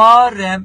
Marem. 0.00 0.60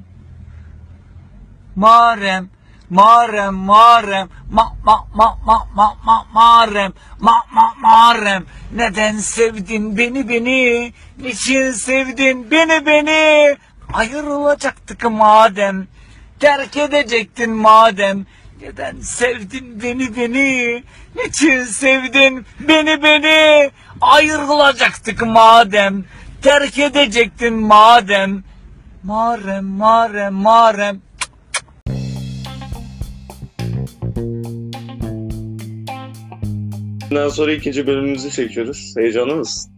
Marem. 1.76 2.50
Marem, 2.90 3.56
marem, 3.72 4.30
ma 4.56 4.66
ma 4.86 4.96
ma 5.18 5.28
ma 5.48 5.58
ma 5.78 5.88
ma 6.06 6.18
marem, 6.36 6.92
ma 7.20 7.36
ma 7.56 7.66
marem. 7.84 8.46
Neden 8.72 9.20
sevdin 9.20 9.98
beni 9.98 10.24
beni? 10.30 10.94
Niçin 11.18 11.72
sevdin 11.72 12.52
beni 12.52 12.86
beni? 12.86 13.58
Ayrılacaktık 13.94 15.04
madem, 15.12 15.88
terk 16.40 16.78
edecektin 16.78 17.52
madem. 17.52 18.26
Neden 18.62 19.00
sevdin 19.00 19.82
beni 19.84 20.16
beni? 20.16 20.84
Niçin 21.16 21.64
sevdin 21.64 22.46
beni 22.60 23.04
beni? 23.04 23.72
Ayrılacaktık 24.02 25.22
madem, 25.22 26.06
terk 26.42 26.80
edecektin 26.80 27.54
madem. 27.54 28.44
Marem, 29.06 29.66
marem, 29.66 30.34
marem. 30.34 31.02
Bundan 37.10 37.30
sonra 37.30 37.54
ikinci 37.54 37.88
bölümümüzü 37.88 38.32
çekiyoruz. 38.32 38.94
Heyecanlı 38.98 39.36
mısın? 39.36 39.74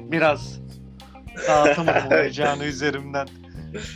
Biraz 0.00 0.60
dağıtamadım 1.48 2.10
heyecanı 2.10 2.64
üzerimden. 2.66 3.28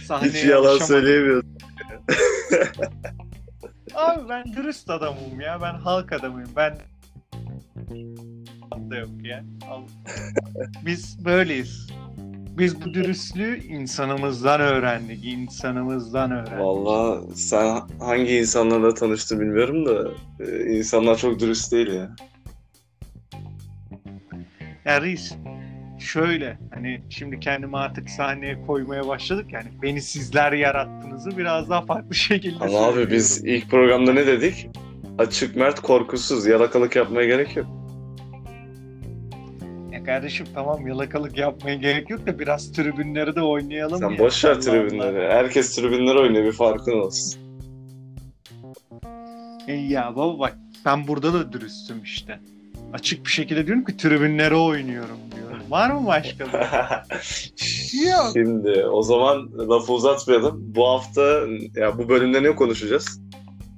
Sahneye 0.07 0.33
Hiç 0.33 0.45
yalan 0.45 0.69
alışamadım. 0.71 0.87
söyleyemiyorsun. 0.87 1.51
Abi 3.95 4.29
ben 4.29 4.45
dürüst 4.53 4.91
adamım 4.91 5.41
ya. 5.41 5.59
Ben 5.63 5.75
halk 5.75 6.13
adamıyım. 6.13 6.51
Ben 6.57 6.79
da 8.91 8.97
yok 8.97 9.09
ya. 9.23 9.45
Al. 9.71 9.83
Biz 10.87 11.25
böyleyiz. 11.25 11.91
Biz 12.61 12.85
bu 12.85 12.95
dürüstlüğü 12.95 13.59
insanımızdan 13.65 14.61
öğrendik. 14.61 15.25
insanımızdan 15.25 16.31
öğrendik. 16.31 16.59
Valla 16.59 17.23
sen 17.35 17.81
hangi 17.99 18.37
insanlarla 18.37 18.95
tanıştın 18.95 19.41
bilmiyorum 19.41 19.87
da 19.87 20.11
e, 20.41 20.77
insanlar 20.77 21.17
çok 21.17 21.41
dürüst 21.41 21.73
değil 21.73 21.93
ya. 21.93 22.17
Ya 24.85 25.03
reis 25.03 25.35
şöyle 25.99 26.59
hani 26.75 27.03
şimdi 27.11 27.41
kendimi 27.41 27.79
artık 27.79 28.11
sahneye 28.11 28.63
koymaya 28.67 29.09
başladık 29.09 29.47
yani 29.53 29.69
beni 29.83 30.03
sizler 30.03 30.53
yarattığınızı 30.53 31.39
biraz 31.39 31.71
daha 31.71 31.87
farklı 31.87 32.15
şekilde 32.15 32.65
Ama 32.65 32.79
abi 32.79 33.11
biz 33.11 33.45
ilk 33.45 33.71
programda 33.71 34.13
ne 34.13 34.27
dedik? 34.27 34.69
Açık 35.19 35.57
mert 35.57 35.81
korkusuz 35.81 36.47
yalakalık 36.47 36.97
yapmaya 36.97 37.27
gerek 37.27 37.57
yok. 37.57 37.80
Ya 40.01 40.07
kardeşim 40.07 40.47
tamam 40.55 40.87
yalakalık 40.87 41.39
yapmaya 41.39 41.77
gerek 41.77 42.11
yok 42.11 42.27
da 42.27 42.39
biraz 42.39 42.73
tribünleri 42.73 43.37
de 43.37 43.43
oynayalım 43.43 43.99
Sen 43.99 44.11
ya. 44.11 44.19
boş 44.19 44.45
ver 44.45 44.61
tribünleri. 44.61 45.33
Herkes 45.33 45.77
tribünleri 45.77 46.19
oynuyor 46.19 46.45
bir 46.45 46.53
farkın 46.53 47.01
olsun. 47.01 47.41
E 49.69 49.73
ya 49.73 50.17
baba 50.17 50.39
bak 50.39 50.57
ben 50.85 51.09
burada 51.09 51.35
da 51.35 51.53
dürüstüm 51.53 52.03
işte. 52.03 52.41
Açık 52.93 53.27
bir 53.27 53.31
şekilde 53.31 53.67
diyorum 53.67 53.85
ki 53.85 53.97
tribünlere 53.97 54.57
oynuyorum 54.57 55.19
diyorum. 55.37 55.63
Var 55.71 55.91
mı 55.91 56.07
başka 56.07 56.45
bir? 56.47 56.53
Yok. 58.11 58.31
Şimdi 58.33 58.85
o 58.85 59.03
zaman 59.03 59.51
lafı 59.69 59.93
uzatmayalım. 59.93 60.75
Bu 60.75 60.89
hafta 60.89 61.41
ya 61.77 61.99
bu 61.99 62.09
bölümde 62.09 62.43
ne 62.43 62.55
konuşacağız? 62.55 63.21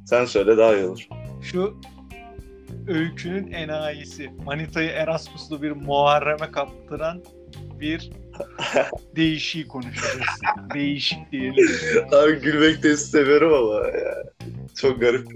Sen 0.07 0.25
söyle 0.25 0.57
daha 0.57 0.77
iyi 0.77 0.87
olur. 0.87 1.09
Şu 1.43 1.77
öykünün 2.89 3.53
enayisi. 3.53 4.31
Manita'yı 4.45 4.91
Erasmus'lu 4.91 5.63
bir 5.63 5.71
Muharrem'e 5.71 6.51
kaptıran 6.53 7.23
bir 7.81 8.11
değişik 9.17 9.69
konuşacağız. 9.69 10.41
Değişik 10.75 11.33
diyelim. 11.33 11.67
Abi 12.13 12.41
gülmek 12.41 12.83
de 12.83 12.93
istemiyorum 12.93 13.53
ama 13.55 13.87
ya. 13.89 14.15
Çok 14.75 15.01
garip. 15.01 15.27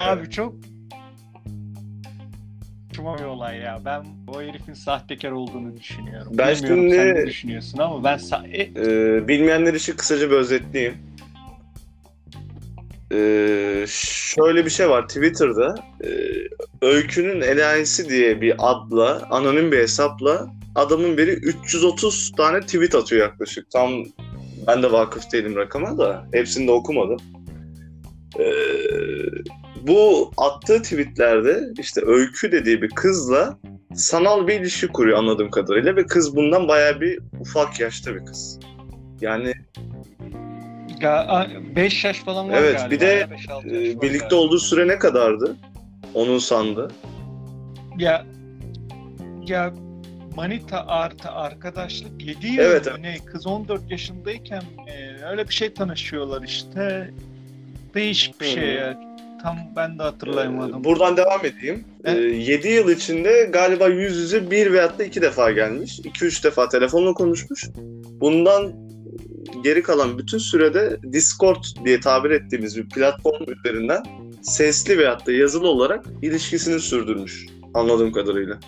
Abi 0.00 0.30
çok 0.30 0.54
saçma 2.88 3.18
bir 3.18 3.24
olay 3.24 3.58
ya. 3.58 3.80
Ben 3.84 4.04
o 4.28 4.42
herifin 4.42 4.74
sahtekar 4.74 5.30
olduğunu 5.30 5.76
düşünüyorum. 5.76 6.32
Ben 6.38 6.54
Bilmiyorum 6.56 6.82
şimdi- 6.82 6.94
sen 6.96 7.14
ne 7.14 7.26
düşünüyorsun 7.26 7.78
ama 7.78 8.04
ben 8.04 8.18
sa- 8.18 8.48
e, 8.48 8.62
Ee, 8.62 9.28
bilmeyenler 9.28 9.74
için 9.74 9.96
kısaca 9.96 10.30
bir 10.30 10.34
özetleyeyim. 10.36 10.94
Ee, 13.14 13.84
şöyle 13.88 14.64
bir 14.64 14.70
şey 14.70 14.88
var 14.88 15.08
Twitter'da 15.08 15.74
e, 16.04 16.08
Öykünün 16.82 17.40
Enayisi 17.40 18.08
diye 18.08 18.40
bir 18.40 18.54
adla 18.58 19.26
anonim 19.30 19.72
bir 19.72 19.78
hesapla 19.78 20.46
adamın 20.74 21.18
biri 21.18 21.30
330 21.30 22.32
tane 22.36 22.60
tweet 22.60 22.94
atıyor 22.94 23.22
yaklaşık. 23.22 23.70
Tam 23.70 23.90
ben 24.66 24.82
de 24.82 24.92
vakıf 24.92 25.32
değilim 25.32 25.56
rakama 25.56 25.98
da 25.98 26.26
hepsini 26.32 26.68
de 26.68 26.72
okumadım. 26.72 27.18
Ee, 28.38 28.44
bu 29.82 30.30
attığı 30.36 30.82
tweetlerde 30.82 31.60
işte 31.78 32.00
Öykü 32.06 32.52
dediği 32.52 32.82
bir 32.82 32.90
kızla 32.90 33.58
sanal 33.94 34.46
bir 34.46 34.60
ilişki 34.60 34.88
kuruyor 34.88 35.18
anladığım 35.18 35.50
kadarıyla 35.50 35.96
ve 35.96 36.06
kız 36.06 36.36
bundan 36.36 36.68
bayağı 36.68 37.00
bir 37.00 37.18
ufak 37.40 37.80
yaşta 37.80 38.14
bir 38.14 38.26
kız. 38.26 38.58
Yani 39.20 39.54
5 41.76 42.04
yaş 42.04 42.18
falan 42.18 42.48
var 42.50 42.56
Evet, 42.58 42.76
galiba. 42.78 42.90
bir 42.90 43.00
de, 43.00 43.04
ya, 43.06 43.30
beş, 43.30 43.48
altı 43.50 43.68
yaş 43.68 43.76
e, 43.88 43.94
var 43.96 44.02
birlikte 44.02 44.18
galiba. 44.28 44.34
olduğu 44.36 44.58
süre 44.58 44.88
ne 44.88 44.98
kadardı? 44.98 45.56
Onun 46.14 46.38
sandı. 46.38 46.90
Ya 47.98 48.26
ya 49.46 49.72
Manita 50.36 50.86
artı 50.86 51.30
arkadaşlık 51.30 52.22
7 52.26 52.46
yıl 52.46 52.58
Evet, 52.64 52.86
mı 52.86 52.92
evet. 52.94 53.00
ne? 53.24 53.32
Kız 53.32 53.46
14 53.46 53.90
yaşındayken 53.90 54.62
e, 54.86 55.24
öyle 55.30 55.48
bir 55.48 55.54
şey 55.54 55.74
tanışıyorlar 55.74 56.42
işte. 56.42 57.10
Değişik 57.94 58.40
bir 58.40 58.46
Hı. 58.46 58.50
şey 58.50 58.74
ya. 58.74 59.00
Tam 59.42 59.56
ben 59.76 59.98
de 59.98 60.02
hatırlayamadım. 60.02 60.80
Ee, 60.80 60.84
Buradan 60.84 61.16
devam 61.16 61.40
edeyim. 61.46 61.84
Evet. 62.04 62.48
7 62.48 62.68
yıl 62.68 62.90
içinde 62.90 63.48
galiba 63.52 63.86
yüz 63.88 64.16
yüze 64.16 64.50
bir 64.50 64.72
veyahut 64.72 64.98
da 64.98 65.04
iki 65.04 65.22
defa 65.22 65.50
gelmiş. 65.50 65.98
2-3 66.00 66.44
defa 66.44 66.68
telefonla 66.68 67.12
konuşmuş. 67.12 67.64
Bundan 68.20 68.72
geri 69.64 69.82
kalan 69.82 70.18
bütün 70.18 70.38
sürede 70.38 70.98
Discord 71.12 71.64
diye 71.84 72.00
tabir 72.00 72.30
ettiğimiz 72.30 72.76
bir 72.76 72.88
platform 72.88 73.44
üzerinden 73.48 74.02
sesli 74.42 74.98
veyahut 74.98 75.26
da 75.26 75.32
yazılı 75.32 75.68
olarak 75.68 76.04
ilişkisini 76.22 76.80
sürdürmüş. 76.80 77.46
Anladığım 77.74 78.12
kadarıyla. 78.12 78.60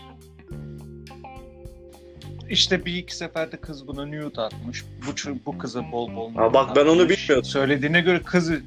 İşte 2.51 2.85
bir 2.85 2.95
iki 2.95 3.17
seferde 3.17 3.57
kız 3.57 3.87
buna 3.87 4.07
nude 4.07 4.41
atmış. 4.41 4.85
Bu, 5.07 5.37
bu 5.47 5.59
kıza 5.59 5.93
bol 5.93 6.17
bol 6.17 6.35
Ha, 6.35 6.55
bak 6.55 6.77
ben 6.77 6.87
onu 6.87 7.09
bilmiyordum. 7.09 7.45
Söylediğine 7.45 8.01
göre 8.01 8.21
kızı 8.23 8.63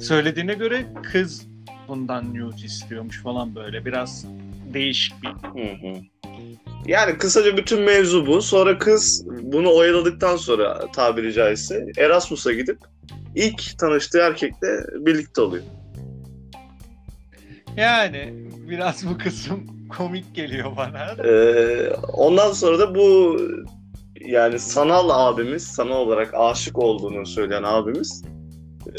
söylediğine 0.00 0.54
göre 0.54 0.86
kız 1.02 1.46
bundan 1.88 2.34
nude 2.34 2.64
istiyormuş 2.64 3.22
falan 3.22 3.54
böyle. 3.54 3.84
Biraz 3.84 4.26
değişik 4.74 5.22
bir 5.22 5.28
Hı 5.28 5.72
hı. 5.72 6.00
Yani 6.86 7.18
kısaca 7.18 7.56
bütün 7.56 7.80
mevzu 7.80 8.26
bu. 8.26 8.42
Sonra 8.42 8.78
kız 8.78 9.24
bunu 9.42 9.74
oyaladıktan 9.76 10.36
sonra 10.36 10.90
tabiri 10.94 11.32
caizse 11.32 11.86
Erasmus'a 11.98 12.52
gidip 12.52 12.78
ilk 13.34 13.78
tanıştığı 13.78 14.18
erkekle 14.18 14.68
birlikte 15.06 15.40
oluyor. 15.40 15.64
Yani 17.76 18.34
biraz 18.70 19.06
bu 19.06 19.18
kısım 19.18 19.66
komik 19.88 20.34
geliyor 20.34 20.76
bana. 20.76 21.28
Ee, 21.28 21.90
ondan 22.12 22.52
sonra 22.52 22.78
da 22.78 22.94
bu 22.94 23.36
yani 24.20 24.58
sanal 24.58 25.10
abimiz, 25.10 25.62
sanal 25.66 25.96
olarak 25.96 26.34
aşık 26.34 26.78
olduğunu 26.78 27.26
söyleyen 27.26 27.62
abimiz 27.62 28.24
e, 28.86 28.92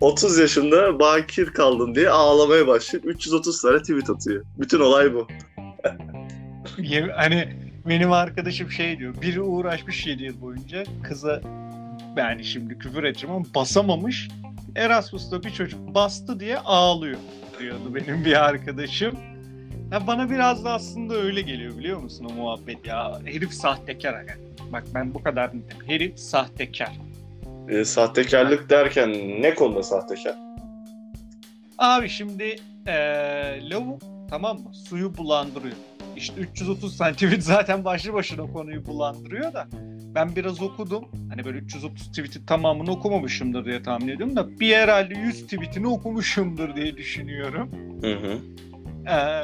30 0.00 0.38
yaşında 0.38 0.98
bakir 0.98 1.46
kaldın 1.46 1.94
diye 1.94 2.10
ağlamaya 2.10 2.66
başlayıp 2.66 3.06
330 3.06 3.62
tane 3.62 3.78
tweet 3.78 4.10
atıyor. 4.10 4.44
Bütün 4.58 4.80
olay 4.80 5.14
bu. 5.14 5.26
Hani 7.16 7.48
benim 7.88 8.12
arkadaşım 8.12 8.70
şey 8.70 8.98
diyor. 8.98 9.14
Biri 9.22 9.40
uğraşmış 9.40 10.06
7 10.06 10.22
yıl 10.24 10.40
boyunca 10.40 10.84
kıza 11.02 11.40
yani 12.16 12.44
şimdi 12.44 12.78
küfür 12.78 13.04
edeceğim 13.04 13.36
ama 13.36 13.44
basamamış. 13.54 14.28
Erasmus'ta 14.76 15.42
bir 15.42 15.50
çocuk 15.50 15.94
bastı 15.94 16.40
diye 16.40 16.58
ağlıyor 16.58 17.18
diyordu 17.60 17.94
benim 17.94 18.24
bir 18.24 18.44
arkadaşım. 18.44 19.18
Ya 19.92 20.06
bana 20.06 20.30
biraz 20.30 20.64
da 20.64 20.72
aslında 20.72 21.14
öyle 21.14 21.40
geliyor 21.42 21.78
biliyor 21.78 22.00
musun 22.00 22.26
o 22.30 22.34
muhabbet 22.34 22.86
ya. 22.86 23.20
Herif 23.24 23.52
sahtekar 23.52 24.14
aga. 24.14 24.32
Bak 24.72 24.84
ben 24.94 25.14
bu 25.14 25.22
kadar 25.22 25.48
dedim. 25.52 25.64
Herif 25.86 26.18
sahtekar. 26.18 26.92
Ee, 27.68 27.84
sahtekarlık 27.84 28.70
derken 28.70 29.12
ne 29.42 29.54
konuda 29.54 29.82
sahtekar? 29.82 30.34
Abi 31.78 32.08
şimdi 32.08 32.56
eee 32.86 33.70
lavuk 33.70 34.02
tamam 34.30 34.56
mı? 34.58 34.74
Suyu 34.88 35.16
bulandırıyor. 35.16 35.76
İşte 36.16 36.40
330 36.40 36.98
tane 36.98 37.12
tweet 37.12 37.42
zaten 37.42 37.84
başlı 37.84 38.12
başına 38.12 38.52
konuyu 38.52 38.86
bulandırıyor 38.86 39.52
da 39.52 39.68
ben 40.14 40.36
biraz 40.36 40.62
okudum. 40.62 41.04
Hani 41.30 41.44
böyle 41.44 41.58
330 41.58 42.08
tweet'in 42.08 42.46
tamamını 42.46 42.90
okumamışımdır 42.90 43.64
diye 43.64 43.82
tahmin 43.82 44.08
ediyorum 44.08 44.36
da 44.36 44.60
bir 44.60 44.76
herhalde 44.76 45.14
100 45.18 45.42
tweet'ini 45.42 45.86
okumuşumdur 45.86 46.76
diye 46.76 46.96
düşünüyorum. 46.96 47.70
Hı 48.02 48.12
hı. 48.12 48.38
Ee, 49.10 49.42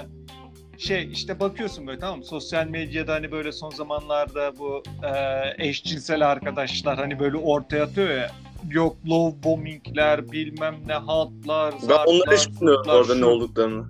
şey 0.79 1.09
işte 1.13 1.41
bakıyorsun 1.41 1.87
böyle 1.87 1.99
tamam 1.99 2.23
sosyal 2.23 2.67
medyada 2.67 3.15
hani 3.15 3.33
böyle 3.33 3.53
son 3.53 3.71
zamanlarda 3.71 4.59
bu 4.59 4.83
e, 5.03 5.69
eşcinsel 5.69 6.31
arkadaşlar 6.31 6.99
hani 6.99 7.19
böyle 7.19 7.37
ortaya 7.37 7.85
atıyor 7.85 8.11
ya 8.11 8.31
yok 8.71 8.97
love 9.09 9.35
bombingler 9.45 10.33
bilmem 10.33 10.75
ne 10.87 10.95
hatlar 10.95 11.75
Ben 11.75 11.79
zartlar, 11.87 12.07
onları 12.07 12.37
hiç 12.37 12.49
bilmiyorum 12.49 12.83
zurtlar, 12.85 13.01
orada 13.01 13.15
ne 13.15 13.25
olduklarını. 13.25 13.85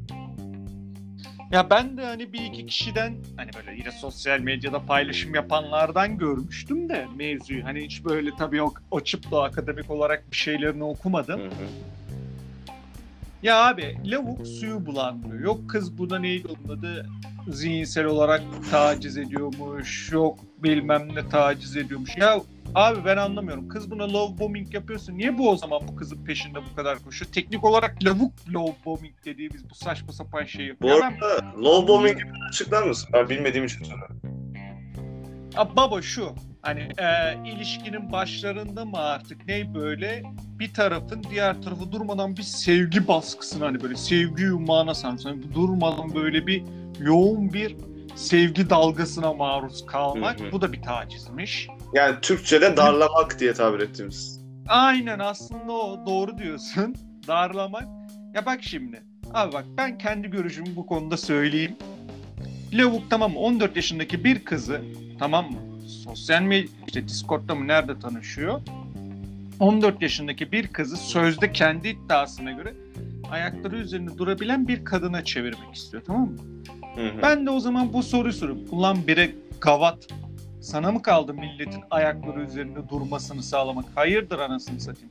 Ya 1.52 1.70
ben 1.70 1.96
de 1.96 2.04
hani 2.04 2.32
bir 2.32 2.40
iki 2.40 2.66
kişiden 2.66 3.14
hani 3.36 3.50
böyle 3.54 3.78
yine 3.78 3.90
sosyal 3.92 4.40
medyada 4.40 4.86
paylaşım 4.86 5.34
yapanlardan 5.34 6.18
görmüştüm 6.18 6.88
de 6.88 7.06
mevzuyu. 7.16 7.64
Hani 7.64 7.84
hiç 7.84 8.04
böyle 8.04 8.36
tabii 8.36 8.62
o, 8.62 8.74
açıp 8.92 9.30
da 9.30 9.42
akademik 9.42 9.90
olarak 9.90 10.30
bir 10.30 10.36
şeylerini 10.36 10.84
okumadım. 10.84 11.40
Hı 11.40 11.46
hı. 11.46 11.68
Ya 13.42 13.66
abi 13.66 13.96
lavuk 14.04 14.46
suyu 14.46 14.86
bulandırıyor. 14.86 15.44
Yok 15.44 15.70
kız 15.70 15.98
buna 15.98 16.18
neydi 16.18 16.48
onun 16.48 16.78
adı 16.78 17.06
zihinsel 17.48 18.04
olarak 18.04 18.42
taciz 18.70 19.16
ediyormuş. 19.16 20.12
Yok 20.12 20.38
bilmem 20.58 21.08
ne 21.14 21.28
taciz 21.28 21.76
ediyormuş. 21.76 22.16
Ya 22.16 22.40
abi 22.76 23.04
ben 23.04 23.16
anlamıyorum. 23.16 23.68
Kız 23.68 23.90
buna 23.90 24.12
love 24.12 24.38
bombing 24.38 24.74
yapıyorsun. 24.74 25.18
Niye 25.18 25.38
bu 25.38 25.50
o 25.50 25.56
zaman 25.56 25.80
bu 25.88 25.96
kızın 25.96 26.24
peşinde 26.24 26.58
bu 26.70 26.76
kadar 26.76 26.98
koşuyor? 26.98 27.32
Teknik 27.32 27.64
olarak 27.64 28.04
lavuk 28.04 28.32
love 28.54 28.74
bombing 28.84 29.14
dediğimiz 29.24 29.70
bu 29.70 29.74
saçma 29.74 30.12
sapan 30.12 30.44
şeyi 30.44 30.80
Bu. 30.80 30.86
Ya 30.86 30.96
ben- 31.00 31.20
arada 31.20 31.52
low 31.58 31.88
bombing 31.88 32.18
açıklar 32.48 32.82
mısın? 32.82 33.08
Ben 33.12 33.28
bilmediğim 33.28 33.66
için 33.66 33.84
soruyorum. 33.84 34.20
Ya 35.56 35.76
baba 35.76 36.02
şu 36.02 36.34
hani 36.62 36.88
e, 36.98 37.06
ilişkinin 37.50 38.12
başlarında 38.12 38.84
mı 38.84 38.98
artık 38.98 39.46
ne 39.46 39.74
böyle 39.74 40.22
bir 40.58 40.74
tarafın 40.74 41.22
diğer 41.30 41.62
tarafı 41.62 41.92
durmadan 41.92 42.36
bir 42.36 42.42
sevgi 42.42 43.08
baskısına 43.08 43.66
hani 43.66 43.82
böyle 43.82 43.96
sevgi 43.96 44.42
yumağına 44.42 44.94
sarmış. 44.94 45.24
Hani 45.24 45.54
durmadan 45.54 46.14
böyle 46.14 46.46
bir 46.46 46.62
yoğun 47.00 47.52
bir 47.52 47.76
sevgi 48.14 48.70
dalgasına 48.70 49.32
maruz 49.32 49.86
kalmak. 49.86 50.40
Hı 50.40 50.44
hı. 50.44 50.52
Bu 50.52 50.60
da 50.60 50.72
bir 50.72 50.82
tacizmiş. 50.82 51.68
Yani 51.92 52.16
Türkçe'de 52.22 52.76
darlamak 52.76 53.40
diye 53.40 53.52
tabir 53.52 53.80
ettiğimiz. 53.80 54.40
Aynen 54.68 55.18
aslında 55.18 55.72
o 55.72 56.06
doğru 56.06 56.38
diyorsun. 56.38 56.94
Darlamak. 57.28 57.88
Ya 58.34 58.46
bak 58.46 58.58
şimdi. 58.62 59.02
Abi 59.34 59.52
bak 59.52 59.64
ben 59.76 59.98
kendi 59.98 60.30
görüşümü 60.30 60.76
bu 60.76 60.86
konuda 60.86 61.16
söyleyeyim. 61.16 61.76
Lavuk 62.72 63.10
tamam 63.10 63.32
mı? 63.32 63.38
14 63.38 63.76
yaşındaki 63.76 64.24
bir 64.24 64.44
kızı 64.44 64.80
tamam 65.18 65.50
mı? 65.50 65.58
Sosyal 66.04 66.42
medya 66.42 66.68
işte 66.86 67.08
Discord'da 67.08 67.54
mı 67.54 67.68
nerede 67.68 67.98
tanışıyor? 67.98 68.60
14 69.60 70.02
yaşındaki 70.02 70.52
bir 70.52 70.68
kızı 70.68 70.96
sözde 70.96 71.52
kendi 71.52 71.88
iddiasına 71.88 72.52
göre 72.52 72.74
ayakları 73.30 73.76
üzerinde 73.76 74.18
durabilen 74.18 74.68
bir 74.68 74.84
kadına 74.84 75.24
çevirmek 75.24 75.74
istiyor 75.74 76.02
tamam 76.06 76.28
mı? 76.30 76.38
Hı 76.96 77.08
hı. 77.08 77.22
Ben 77.22 77.46
de 77.46 77.50
o 77.50 77.60
zaman 77.60 77.92
bu 77.92 78.02
soruyu 78.02 78.32
soruyorum. 78.32 78.64
Ulan 78.70 79.06
bire 79.06 79.30
gavat 79.60 80.08
sana 80.66 80.92
mı 80.92 81.02
kaldı 81.02 81.34
milletin 81.34 81.84
ayakları 81.90 82.40
üzerinde 82.40 82.88
durmasını 82.88 83.42
sağlamak? 83.42 83.84
Hayırdır 83.94 84.38
anasını 84.38 84.80
satayım. 84.80 85.10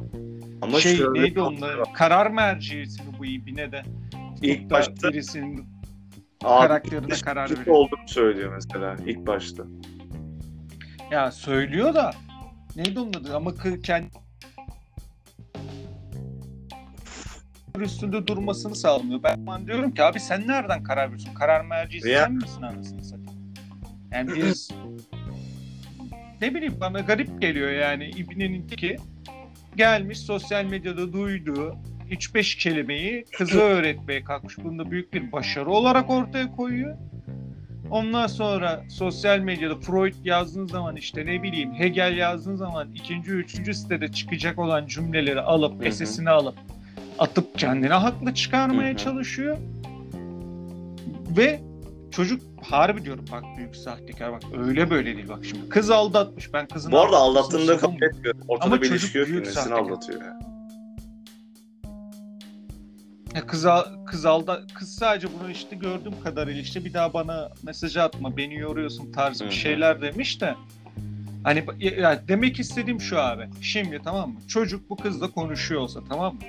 Ama 0.62 0.80
şey 0.80 0.96
şöyle 0.98 1.22
neydi 1.22 1.42
var. 1.42 1.94
karar 1.94 2.32
mercisi 2.32 3.04
mi 3.04 3.10
bu 3.20 3.26
ibine 3.26 3.72
de? 3.72 3.84
İlk 4.42 4.72
başta 4.72 5.10
birisinin 5.10 5.68
abi 6.44 6.68
karakterine 6.68 7.14
karar 7.26 7.48
kötü 7.48 7.62
veriyor. 7.62 7.76
olduğunu 7.76 8.08
söylüyor 8.08 8.54
mesela 8.56 8.96
ilk 9.06 9.28
başta. 9.28 9.64
Ya 11.12 11.32
söylüyor 11.32 11.94
da 11.94 12.12
neydi 12.76 13.00
onun 13.00 13.14
adı? 13.14 13.36
Ama 13.36 13.52
kendi 13.84 14.08
üstünde 17.80 18.28
durmasını 18.28 18.76
sağlamıyor. 18.76 19.24
Ben 19.24 19.48
bana 19.48 19.68
diyorum 19.68 19.94
ki 19.94 20.04
abi 20.04 20.20
sen 20.20 20.48
nereden 20.48 20.84
karar 20.84 21.06
veriyorsun? 21.06 21.34
Karar 21.34 21.66
mercisi 21.66 22.14
sen 22.14 22.34
misin 22.34 22.62
anasını 22.62 23.04
satayım? 23.04 23.54
Yani 24.12 24.36
biz 24.36 24.70
ne 26.42 26.56
bileyim 26.56 26.78
bana 26.80 27.00
garip 27.00 27.42
geliyor 27.42 27.72
yani 27.72 28.10
İbni'nin 28.10 28.68
ki 28.68 28.98
gelmiş 29.76 30.20
sosyal 30.20 30.66
medyada 30.66 31.14
duyduğu 31.14 31.76
3-5 32.12 32.58
kelimeyi 32.60 33.26
kıza 33.38 33.60
öğretmeye 33.60 34.24
kalkmış. 34.24 34.58
Bunu 34.64 34.80
da 34.80 34.92
büyük 34.92 35.14
bir 35.14 35.32
başarı 35.32 35.70
olarak 35.70 36.10
ortaya 36.10 36.52
koyuyor. 36.52 36.98
Ondan 37.92 38.28
sonra 38.28 38.84
sosyal 38.90 39.40
medyada 39.40 39.76
Freud 39.76 40.14
yazdığın 40.24 40.68
zaman 40.68 40.96
işte 40.96 41.26
ne 41.26 41.44
bileyim 41.44 41.74
Hegel 41.74 42.18
yazdığın 42.18 42.56
zaman 42.56 42.90
ikinci, 42.96 43.32
üçüncü 43.32 43.74
sitede 43.74 44.08
çıkacak 44.08 44.60
olan 44.60 44.88
cümleleri 44.88 45.42
alıp 45.42 45.86
hı. 45.86 45.92
sesini 45.92 46.30
alıp 46.30 46.56
atıp 47.20 47.58
kendine 47.58 47.94
haklı 47.94 48.34
çıkarmaya 48.34 48.90
Hı 48.90 48.94
hı. 48.94 48.98
çalışıyor. 48.98 49.58
Ve 51.38 51.60
çocuk 52.16 52.42
harbi 52.64 53.06
diyorum 53.06 53.26
bak 53.32 53.44
büyük 53.58 53.76
sahtekar 53.76 54.32
bak 54.32 54.42
öyle 54.58 54.90
böyle 54.90 55.16
değil 55.18 55.30
bak 55.30 55.46
şimdi. 55.46 55.70
Kız 55.70 55.90
aldatmış 55.90 56.54
ben 56.54 56.68
kızın 56.68 56.92
Bu 56.92 57.00
arada 57.00 57.18
aldattığını 57.18 57.68
da 57.68 57.78
kabul 57.78 57.80
savunmuyorum. 57.82 58.18
etmiyor. 58.18 58.36
Ortada 58.48 58.66
Ama 58.66 58.82
bir 58.82 58.90
ilişki 58.92 59.18
yok. 59.18 59.28
büyük 59.28 59.40
Nesini 59.46 59.54
sahtekar. 59.64 59.80
aldatıyor 59.80 60.22
ya. 60.22 60.40
Ya 63.36 63.48
kız, 63.48 63.66
kız 64.06 64.26
alda 64.26 64.62
kız 64.74 64.96
sadece 64.96 65.28
bunu 65.40 65.52
işte 65.52 65.76
gördüğüm 65.76 66.22
kadarıyla 66.24 66.62
işte 66.62 66.86
bir 66.86 66.94
daha 66.94 67.14
bana 67.14 67.50
mesaj 67.64 67.98
atma 67.98 68.38
beni 68.38 68.56
yoruyorsun 68.60 69.12
tarzı 69.12 69.46
bir 69.46 69.52
şeyler 69.52 70.02
demiş 70.02 70.42
de 70.42 70.56
hani 71.44 71.66
ya- 71.80 71.92
ya 71.96 72.28
demek 72.28 72.60
istediğim 72.60 73.02
şu 73.02 73.20
abi 73.20 73.50
şimdi 73.62 74.02
tamam 74.04 74.30
mı 74.30 74.40
çocuk 74.48 74.90
bu 74.90 74.96
kızla 74.96 75.32
konuşuyor 75.32 75.82
olsa 75.82 76.00
tamam 76.10 76.34
mı 76.36 76.40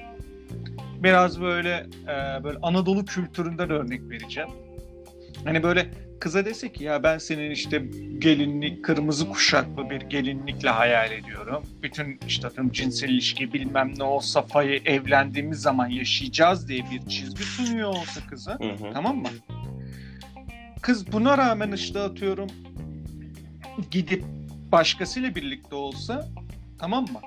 biraz 1.03 1.41
böyle 1.41 1.87
e, 2.09 2.45
böyle 2.45 2.59
Anadolu 2.63 3.05
kültüründen 3.05 3.71
örnek 3.71 4.01
vereceğim 4.11 4.49
hani 5.45 5.63
böyle 5.63 5.91
kıza 6.21 6.45
dese 6.45 6.73
ki 6.73 6.85
ya 6.85 7.03
ben 7.03 7.19
senin 7.19 7.51
işte 7.51 7.79
gelinlik 8.19 8.85
kırmızı 8.85 9.29
kuşaklı 9.29 9.91
bir 9.91 10.01
gelinlikle 10.01 10.71
hayal 10.71 11.13
ediyorum. 11.13 11.63
Bütün 11.83 12.21
işte 12.27 12.47
atıyorum 12.47 12.73
cinsel 12.73 13.09
ilişki 13.09 13.53
bilmem 13.53 13.93
ne 13.99 14.05
o 14.05 14.21
safayı 14.21 14.81
evlendiğimiz 14.85 15.61
zaman 15.61 15.87
yaşayacağız 15.87 16.69
diye 16.69 16.85
bir 16.91 17.09
çizgi 17.09 17.43
sunuyor 17.43 17.89
olsa 17.89 18.21
kıza. 18.31 18.59
Hı 18.61 18.87
hı. 18.87 18.93
Tamam 18.93 19.17
mı? 19.17 19.29
Kız 20.83 21.13
buna 21.13 21.39
rağmen 21.39 21.73
işte 21.73 22.01
atıyorum 22.01 22.49
gidip 23.91 24.25
başkasıyla 24.73 25.35
birlikte 25.35 25.75
olsa 25.75 26.29
tamam 26.79 27.03
mı? 27.05 27.21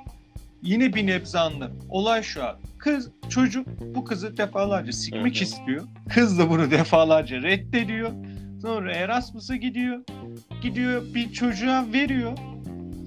Yine 0.62 0.94
bir 0.94 1.08
nebze 1.08 1.40
anlarım. 1.40 1.80
Olay 1.90 2.24
şu 2.24 2.44
abi. 2.44 2.58
Kız, 2.78 3.10
çocuk 3.30 3.68
bu 3.82 4.06
kızı 4.06 4.38
defalarca 4.38 4.92
sikmek 4.92 5.36
Hı 5.36 5.40
hı. 5.40 5.44
istiyor. 5.44 5.84
Kız 6.14 6.40
da 6.40 6.50
bunu 6.50 6.72
defalarca 6.72 7.42
reddediyor. 7.42 8.12
Sonra 8.62 8.94
Erasmus'a 8.94 9.56
gidiyor. 9.56 10.00
Gidiyor 10.62 11.02
bir 11.14 11.32
çocuğa 11.34 11.86
veriyor. 11.94 12.38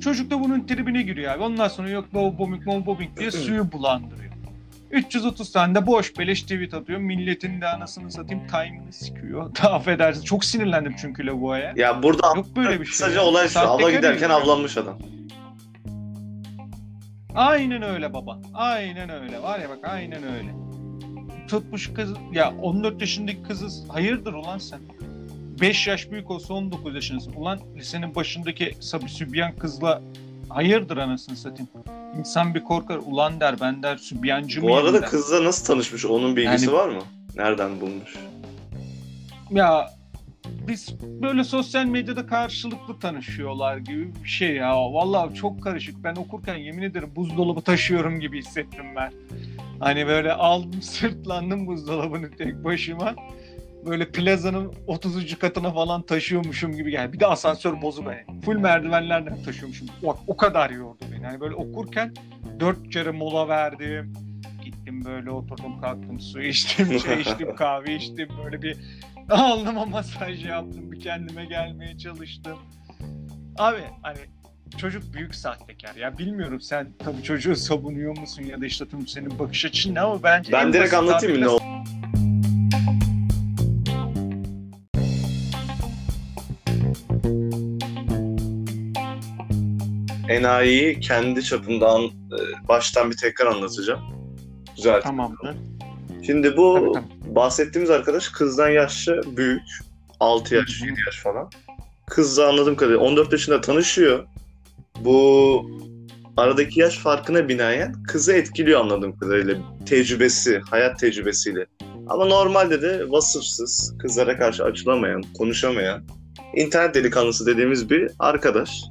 Çocuk 0.02 0.31
da 0.31 0.40
bunun 0.40 0.66
tribine 0.66 1.02
giriyor 1.02 1.34
abi. 1.34 1.43
Ondan 1.43 1.69
sonra 1.69 1.90
yok 1.90 2.14
love 2.14 2.38
bombing, 2.38 2.69
love 2.69 2.87
bombing 2.87 3.19
diye 3.19 3.31
suyu 3.31 3.72
bulandırıyor. 3.72 4.22
330 4.91 5.53
tane 5.53 5.74
de 5.74 5.86
boş 5.86 6.19
beleş 6.19 6.43
tweet 6.43 6.74
atıyor. 6.74 6.98
Milletin 7.00 7.60
de 7.60 7.69
anasını 7.69 8.10
satayım 8.12 8.46
time'ını 8.46 8.93
sikiyor. 8.93 9.50
Da 9.62 9.72
affedersin. 9.72 10.22
Çok 10.24 10.44
sinirlendim 10.44 10.94
çünkü 11.00 11.27
lavuğa 11.27 11.58
Ya 11.58 12.03
burada 12.03 12.27
Yok 12.36 12.46
böyle 12.56 12.70
bir 12.81 12.84
şey. 12.84 12.91
kısaca 12.93 13.15
ya. 13.15 13.22
olay 13.22 13.46
şu. 13.46 13.53
Sahtekar 13.53 13.91
giderken 13.93 14.31
avlanmış 14.31 14.77
adam. 14.77 14.98
Aynen 17.34 17.82
öyle 17.82 18.12
baba. 18.12 18.39
Aynen 18.55 19.10
öyle. 19.10 19.43
Var 19.43 19.58
ya 19.58 19.69
bak 19.70 19.79
aynen 19.82 20.22
öyle. 20.22 20.55
Tutmuş 21.48 21.93
kız 21.94 22.10
ya 22.32 22.53
14 22.62 23.01
yaşındaki 23.01 23.43
kızı 23.43 23.89
hayırdır 23.93 24.32
ulan 24.32 24.58
sen? 24.58 24.81
5 25.60 25.86
yaş 25.86 26.10
büyük 26.10 26.31
olsa 26.31 26.55
19 26.55 26.94
yaşındasın. 26.94 27.32
Ulan 27.32 27.58
lisenin 27.77 28.15
başındaki 28.15 28.74
sabi 28.81 29.08
sübyan 29.08 29.56
kızla 29.56 30.03
hayırdır 30.48 30.96
anasını 30.96 31.36
satayım. 31.36 31.69
İnsan 32.19 32.55
bir 32.55 32.65
korkar. 32.65 32.96
Ulan 33.06 33.41
der 33.41 33.60
ben 33.60 33.82
der 33.82 33.96
sübyancı 33.96 34.62
Bu 34.62 34.65
mıyım 34.67 34.79
arada 34.84 35.03
der. 35.03 35.10
kızla 35.10 35.44
nasıl 35.44 35.67
tanışmış? 35.67 36.05
Onun 36.05 36.36
bilgisi 36.36 36.65
Yani- 36.67 36.77
var 36.77 36.89
mı? 36.89 37.03
Nereden 37.36 37.81
bulmuş? 37.81 38.17
Ya 39.51 39.91
biz 40.69 40.94
böyle 41.22 41.44
sosyal 41.44 41.84
medyada 41.84 42.27
karşılıklı 42.27 42.99
tanışıyorlar 42.99 43.77
gibi 43.77 44.13
bir 44.25 44.29
şey 44.29 44.55
ya. 44.55 44.77
Vallahi 44.77 45.34
çok 45.34 45.63
karışık. 45.63 46.05
Ben 46.05 46.15
okurken 46.17 46.56
yemin 46.56 46.82
ederim 46.82 47.11
buzdolabı 47.17 47.61
taşıyorum 47.61 48.20
gibi 48.20 48.39
hissettim 48.39 48.84
ben. 48.96 49.13
Hani 49.81 50.06
böyle 50.06 50.32
aldım 50.32 50.82
sırtlandım 50.82 51.67
buzdolabını 51.67 52.31
tek 52.31 52.65
başıma. 52.65 53.15
Böyle 53.87 54.08
plazanın 54.11 54.72
30. 54.87 55.39
katına 55.39 55.72
falan 55.72 56.03
taşıyormuşum 56.03 56.72
gibi 56.72 56.91
geldi. 56.91 57.13
Bir 57.13 57.20
de 57.20 57.27
asansör 57.27 57.82
bozuk 57.82 58.06
hani. 58.06 58.41
Full 58.44 58.56
merdivenlerden 58.56 59.43
taşıyormuşum. 59.43 59.89
O, 60.05 60.17
o 60.27 60.37
kadar 60.37 60.70
yordu 60.70 61.05
beni. 61.13 61.27
Hani 61.27 61.41
böyle 61.41 61.55
okurken 61.55 62.15
dört 62.61 62.91
kere 62.91 63.11
mola 63.11 63.49
verdim. 63.49 64.13
Gittim 64.65 65.05
böyle 65.05 65.31
oturdum 65.31 65.81
kalktım 65.81 66.20
su 66.20 66.43
içtim, 66.43 66.99
çay 66.99 67.20
içtim, 67.20 67.55
kahve 67.56 67.94
içtim. 67.94 68.29
Böyle 68.44 68.63
bir 68.63 68.77
Alnıma 69.31 69.84
masaj 69.84 70.44
yaptım. 70.44 70.93
Bir 70.93 71.00
kendime 71.00 71.44
gelmeye 71.44 71.98
çalıştım. 71.98 72.58
Abi 73.58 73.81
hani 74.02 74.19
çocuk 74.79 75.14
büyük 75.14 75.34
sahtekar. 75.34 75.94
Ya 75.94 76.19
bilmiyorum 76.19 76.60
sen 76.60 76.93
tabii 76.98 77.22
çocuğu 77.22 77.56
savunuyor 77.56 78.19
musun 78.19 78.43
ya 78.43 78.60
da 78.60 78.67
işte 78.67 78.88
tüm 78.88 79.06
senin 79.06 79.38
bakış 79.38 79.64
açın 79.64 79.94
ne 79.94 80.00
ama 80.00 80.22
bence... 80.22 80.52
Ben 80.52 80.72
direkt 80.72 80.94
anlatayım 80.94 81.38
mı 81.38 81.44
ne 81.44 81.48
oldu? 81.48 81.62
enayiyi 90.32 91.00
kendi 91.00 91.44
çapından 91.44 92.02
e, 92.05 92.69
baştan 92.69 93.10
bir 93.10 93.17
tekrar 93.17 93.46
anlatacağım. 93.46 94.00
Güzel. 94.76 95.00
Tamamdır. 95.00 95.56
Şimdi 96.26 96.56
bu 96.56 96.96
bahsettiğimiz 97.26 97.91
arkadaş 97.91 98.29
kızdan 98.29 98.69
yaşça 98.69 99.20
büyük. 99.36 99.62
6 100.20 100.55
yaş, 100.55 100.81
Hı 100.81 100.84
hı. 100.84 100.88
7 100.88 101.00
yaş 101.06 101.22
falan. 101.22 101.50
Kızla 102.06 102.48
anladığım 102.48 102.76
kadarıyla 102.76 103.05
14 103.05 103.32
yaşında 103.32 103.60
tanışıyor. 103.60 104.24
Bu 105.00 105.70
aradaki 106.36 106.81
yaş 106.81 106.98
farkına 106.98 107.48
binaen 107.48 108.02
kızı 108.02 108.32
etkiliyor 108.32 108.81
anladığım 108.81 109.19
kadarıyla. 109.19 109.55
Tecrübesi, 109.86 110.60
hayat 110.70 110.98
tecrübesiyle. 110.98 111.67
Ama 112.08 112.24
normalde 112.24 112.82
de 112.82 113.10
vasıfsız, 113.10 113.94
kızlara 113.98 114.38
karşı 114.38 114.64
açılamayan, 114.64 115.22
konuşamayan, 115.38 116.05
internet 116.55 116.94
delikanlısı 116.94 117.46
dediğimiz 117.46 117.91
bir 117.91 118.10
arkadaş. 118.19 118.82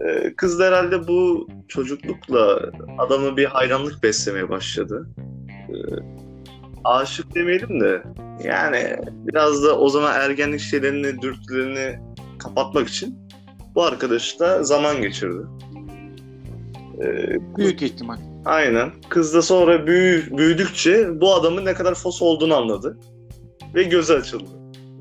Ee, 0.00 0.34
Kız 0.36 0.58
da 0.58 0.64
herhalde 0.64 1.08
bu 1.08 1.48
çocuklukla 1.68 2.70
adamı 2.98 3.36
bir 3.36 3.44
hayranlık 3.44 4.02
beslemeye 4.02 4.48
başladı. 4.48 5.08
Ee, 5.68 5.74
Aşık 6.84 7.34
demeyelim 7.34 7.80
de 7.80 8.02
yani 8.44 8.96
biraz 9.06 9.64
da 9.64 9.78
o 9.78 9.88
zaman 9.88 10.20
ergenlik 10.20 10.60
şeylerini, 10.60 11.22
dürtülerini 11.22 11.98
kapatmak 12.38 12.88
için 12.88 13.18
bu 13.74 13.82
arkadaşla 13.82 14.62
zaman 14.62 15.02
geçirdi. 15.02 15.46
Ee, 17.02 17.56
Büyük 17.56 17.82
ihtimal. 17.82 18.16
Aynen. 18.44 18.90
Kız 19.08 19.34
da 19.34 19.42
sonra 19.42 19.86
büyü, 19.86 20.38
büyüdükçe 20.38 21.20
bu 21.20 21.34
adamın 21.34 21.64
ne 21.64 21.74
kadar 21.74 21.94
fos 21.94 22.22
olduğunu 22.22 22.54
anladı. 22.56 22.98
Ve 23.74 23.82
gözü 23.82 24.12
açıldı. 24.12 24.50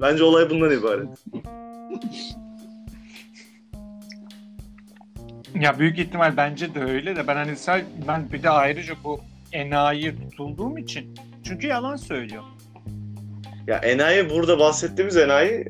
Bence 0.02 0.24
olay 0.24 0.50
bundan 0.50 0.72
ibaret. 0.72 1.08
Ya 5.56 5.80
büyük 5.80 6.00
ihtimal 6.00 6.38
bence 6.38 6.76
de 6.76 6.84
öyle 6.84 7.16
de 7.16 7.28
ben 7.28 7.36
hani 7.36 7.56
sadece, 7.56 7.88
ben 8.08 8.32
bir 8.32 8.44
de 8.44 8.50
ayrıca 8.50 8.94
bu 9.04 9.20
enayi 9.52 10.16
tutulduğum 10.16 10.78
için 10.78 11.16
çünkü 11.44 11.68
yalan 11.68 11.96
söylüyor. 11.96 12.44
Ya 13.68 13.78
enayi 13.78 14.30
burada 14.30 14.60
bahsettiğimiz 14.60 15.18
enayi 15.18 15.52
e, 15.52 15.68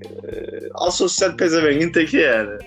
asosyal 0.73 1.37
pezevengin 1.37 1.91
teki 1.91 2.17
yani. 2.17 2.51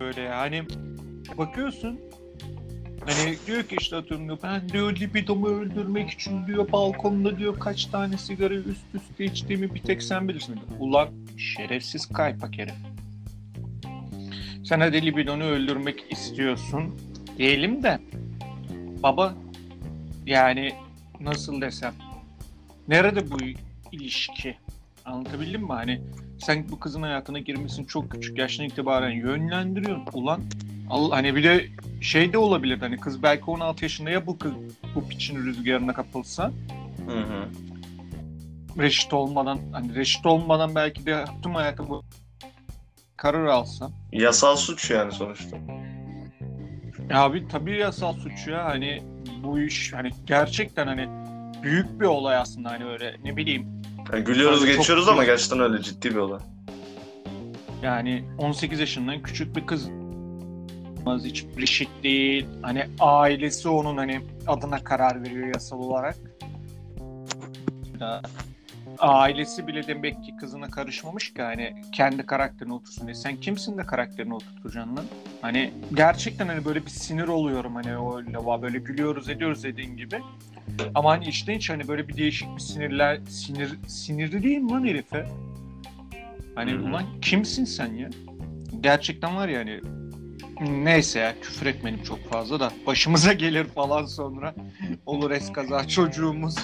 Böyle 0.00 0.20
yani 0.20 0.62
bakıyorsun 1.38 2.00
hani 3.06 3.36
diyor 3.46 3.62
ki 3.62 3.76
işte 3.80 3.96
atıyorum 3.96 4.26
diyor 4.26 4.38
ben 4.42 4.68
diyor 4.68 4.96
libidomu 4.96 5.48
öldürmek 5.48 6.10
için 6.10 6.46
diyor 6.46 6.72
balkonda 6.72 7.38
diyor 7.38 7.58
kaç 7.60 7.84
tane 7.84 8.18
sigara 8.18 8.54
üst 8.54 8.94
üste 8.94 9.24
içtiğimi 9.24 9.74
bir 9.74 9.82
tek 9.82 10.02
sen 10.02 10.28
bilirsin. 10.28 10.54
diyor. 10.54 10.66
Ulan 10.78 11.08
şerefsiz 11.36 12.06
kaypak 12.06 12.58
herif. 12.58 12.74
Sen 14.64 14.80
hadi 14.80 15.06
libidonu 15.06 15.44
öldürmek 15.44 16.12
istiyorsun 16.12 16.94
diyelim 17.38 17.82
de 17.82 18.00
baba 19.02 19.34
yani 20.26 20.72
nasıl 21.20 21.60
desem 21.60 21.94
nerede 22.88 23.30
bu 23.30 23.36
ilişki? 23.92 24.56
Anlatabildim 25.04 25.60
mi? 25.60 25.72
Hani 25.72 26.00
sen 26.38 26.66
bu 26.70 26.80
kızın 26.80 27.02
hayatına 27.02 27.38
girmesini 27.38 27.86
çok 27.86 28.10
küçük 28.10 28.38
yaştan 28.38 28.66
itibaren 28.66 29.10
yönlendiriyorsun. 29.10 30.06
Ulan 30.12 30.42
Allah 30.90 31.16
hani 31.16 31.36
bir 31.36 31.44
de 31.44 31.66
şey 32.00 32.32
de 32.32 32.38
olabilir 32.38 32.78
hani 32.78 32.96
kız 32.96 33.22
belki 33.22 33.44
16 33.44 33.84
yaşında 33.84 34.10
ya 34.10 34.26
bu 34.26 34.38
kız 34.38 34.52
bu 34.94 35.08
piçin 35.08 35.36
rüzgarına 35.36 35.92
kapılsa. 35.92 36.52
Hı 37.06 37.18
hı. 37.18 37.48
reşit 38.78 39.14
olmadan 39.14 39.58
hani 39.72 39.94
reşit 39.94 40.26
olmadan 40.26 40.74
belki 40.74 41.06
de 41.06 41.24
tüm 41.42 41.54
hayatı 41.54 41.88
bu 41.88 42.02
karar 43.16 43.46
alsa. 43.46 43.90
Yasal 44.12 44.56
suç 44.56 44.90
yani 44.90 45.12
sonuçta. 45.12 45.56
Ya 47.10 47.22
abi 47.22 47.48
tabii 47.48 47.76
yasal 47.78 48.12
suç 48.14 48.46
ya. 48.48 48.64
Hani 48.64 49.02
bu 49.42 49.60
iş 49.60 49.92
hani 49.92 50.10
gerçekten 50.26 50.86
hani 50.86 51.08
büyük 51.62 52.00
bir 52.00 52.06
olay 52.06 52.36
aslında. 52.36 52.70
Hani 52.70 52.84
öyle 52.84 53.16
ne 53.24 53.36
bileyim. 53.36 53.66
Yani 54.12 54.24
gülüyoruz 54.24 54.58
Çok- 54.60 54.68
geçiyoruz 54.68 55.08
ama 55.08 55.24
gerçekten 55.24 55.60
öyle 55.60 55.82
ciddi 55.82 56.10
bir 56.10 56.16
olay. 56.16 56.40
yani 57.82 58.24
18 58.38 58.80
yaşından 58.80 59.22
küçük 59.22 59.56
bir 59.56 59.66
kız 59.66 59.88
hiç 61.24 61.44
reşit 61.58 61.88
değil. 62.02 62.46
Hani 62.62 62.86
ailesi 63.00 63.68
onun 63.68 63.96
hani 63.96 64.20
adına 64.46 64.84
karar 64.84 65.22
veriyor 65.22 65.46
yasal 65.54 65.78
olarak. 65.78 66.16
Ya, 68.00 68.22
ailesi 68.98 69.66
bile 69.66 69.86
demek 69.86 70.24
ki 70.24 70.36
kızına 70.36 70.70
karışmamış 70.70 71.34
ki 71.34 71.42
hani 71.42 71.74
kendi 71.92 72.26
karakterini 72.26 72.72
otursun 72.74 73.06
diye. 73.06 73.14
Sen 73.14 73.36
kimsin 73.36 73.78
de 73.78 73.82
karakterini 73.82 74.34
oturtacaksın 74.34 74.96
lan? 74.96 75.04
Hani 75.42 75.70
gerçekten 75.94 76.46
hani 76.48 76.64
böyle 76.64 76.82
bir 76.86 76.90
sinir 76.90 77.28
oluyorum 77.28 77.74
hani 77.74 77.90
öyle 77.90 78.36
va- 78.38 78.62
böyle 78.62 78.78
gülüyoruz 78.78 79.28
ediyoruz 79.28 79.64
dediğin 79.64 79.96
gibi. 79.96 80.20
Ama 80.94 81.10
hani 81.10 81.28
içten 81.28 81.54
içe 81.54 81.72
hani 81.72 81.88
böyle 81.88 82.08
bir 82.08 82.16
değişik 82.16 82.56
bir 82.56 82.60
sinirler 82.60 83.18
sinir 83.28 83.78
sinirli 83.86 84.42
değilim 84.42 84.70
lan 84.70 84.84
herife. 84.86 85.28
Hani 86.54 86.72
Hı 86.72 86.76
hı. 86.78 86.82
ulan 86.82 87.04
kimsin 87.22 87.64
sen 87.64 87.94
ya? 87.94 88.10
Gerçekten 88.80 89.36
var 89.36 89.48
ya 89.48 89.58
hani 89.60 89.80
neyse 90.84 91.18
ya 91.18 91.34
küfür 91.40 91.66
etmedim 91.66 92.02
çok 92.02 92.28
fazla 92.30 92.60
da 92.60 92.72
başımıza 92.86 93.32
gelir 93.44 93.64
falan 93.64 94.04
sonra 94.06 94.54
olur 95.06 95.30
eskaza 95.30 95.88
çocuğumuz 95.88 96.56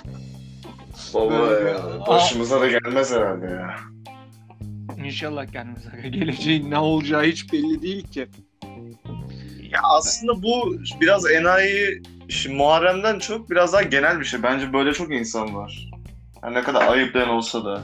Baba 1.15 1.35
ya, 1.35 2.07
başımıza 2.09 2.61
da 2.61 2.67
gelmez 2.67 3.13
herhalde 3.13 3.47
ya. 3.47 3.77
İnşallah 5.05 5.47
kendimize 5.47 6.09
geleceğin 6.09 6.71
ne 6.71 6.79
olacağı 6.79 7.23
hiç 7.23 7.53
belli 7.53 7.83
değil 7.83 8.09
ki. 8.09 8.29
Ya 9.63 9.81
aslında 9.83 10.43
bu 10.43 10.77
biraz 11.01 11.31
enayi 11.31 12.03
şimdi 12.29 12.57
Muharrem'den 12.57 13.19
çok 13.19 13.51
biraz 13.51 13.73
daha 13.73 13.83
genel 13.83 14.21
bir 14.21 14.25
şey. 14.25 14.43
Bence 14.43 14.73
böyle 14.73 14.93
çok 14.93 15.13
insan 15.13 15.55
var. 15.55 15.91
Yani 16.43 16.55
ne 16.55 16.63
kadar 16.63 16.89
ayıplayan 16.89 17.29
olsa 17.29 17.65
da 17.65 17.83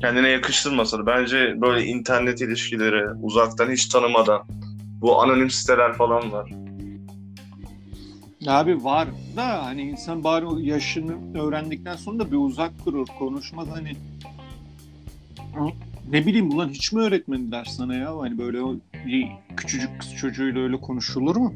kendine 0.00 0.28
yakıştırmasa 0.28 0.98
da 0.98 1.06
bence 1.06 1.60
böyle 1.60 1.84
internet 1.84 2.40
ilişkileri 2.40 3.04
uzaktan 3.22 3.70
hiç 3.70 3.86
tanımadan 3.86 4.42
bu 5.00 5.22
anonim 5.22 5.50
siteler 5.50 5.92
falan 5.92 6.32
var. 6.32 6.50
Abi 8.46 8.84
var 8.84 9.08
da 9.36 9.64
hani 9.64 9.82
insan 9.82 10.24
bari 10.24 10.46
o 10.46 10.58
yaşını 10.58 11.38
öğrendikten 11.38 11.96
sonra 11.96 12.18
da 12.18 12.32
bir 12.32 12.36
uzak 12.36 12.86
durur. 12.86 13.06
Konuşmaz 13.18 13.68
hani. 13.72 13.92
Ne 16.10 16.26
bileyim 16.26 16.50
ulan 16.50 16.68
hiç 16.68 16.92
mi 16.92 17.00
öğretmediler 17.00 17.64
sana 17.64 17.94
ya? 17.94 18.18
Hani 18.18 18.38
böyle 18.38 18.58
bir 19.06 19.28
küçücük 19.56 20.00
kız 20.00 20.14
çocuğuyla 20.14 20.60
öyle 20.60 20.76
konuşulur 20.76 21.36
mu? 21.36 21.54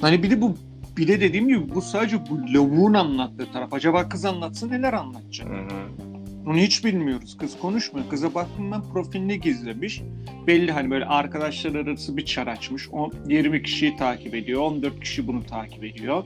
Hani 0.00 0.22
bir 0.22 0.30
de 0.30 0.40
bu 0.40 0.56
bir 0.96 1.08
de 1.08 1.20
dediğim 1.20 1.48
gibi 1.48 1.74
bu 1.74 1.82
sadece 1.82 2.16
bu 2.30 2.54
lavuğun 2.54 2.94
anlattığı 2.94 3.52
taraf. 3.52 3.72
Acaba 3.72 4.08
kız 4.08 4.24
anlatsa 4.24 4.66
neler 4.66 4.92
anlatacak? 4.92 5.48
Hı 5.48 5.52
hı. 5.52 6.15
Onu 6.46 6.56
hiç 6.56 6.84
bilmiyoruz. 6.84 7.36
Kız 7.38 7.58
konuşmuyor. 7.58 8.08
Kıza 8.10 8.34
baktım 8.34 8.72
ben 8.72 8.82
profilini 8.92 9.40
gizlemiş. 9.40 10.02
Belli 10.46 10.72
hani 10.72 10.90
böyle 10.90 11.04
arkadaşlar 11.04 11.74
arası 11.74 12.16
bir 12.16 12.24
çar 12.24 12.46
açmış. 12.46 12.88
O 12.92 13.10
20 13.28 13.62
kişiyi 13.62 13.96
takip 13.96 14.34
ediyor. 14.34 14.60
14 14.62 15.00
kişi 15.00 15.26
bunu 15.26 15.46
takip 15.46 15.84
ediyor. 15.84 16.24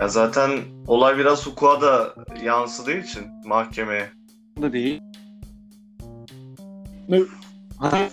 Ya 0.00 0.08
zaten 0.08 0.50
olay 0.86 1.18
biraz 1.18 1.46
hukuka 1.46 1.80
da 1.80 2.14
yansıdığı 2.44 2.98
için 2.98 3.22
mahkemeye. 3.44 4.10
Da 4.62 4.72
değil. 4.72 5.00
Ha, 7.78 8.08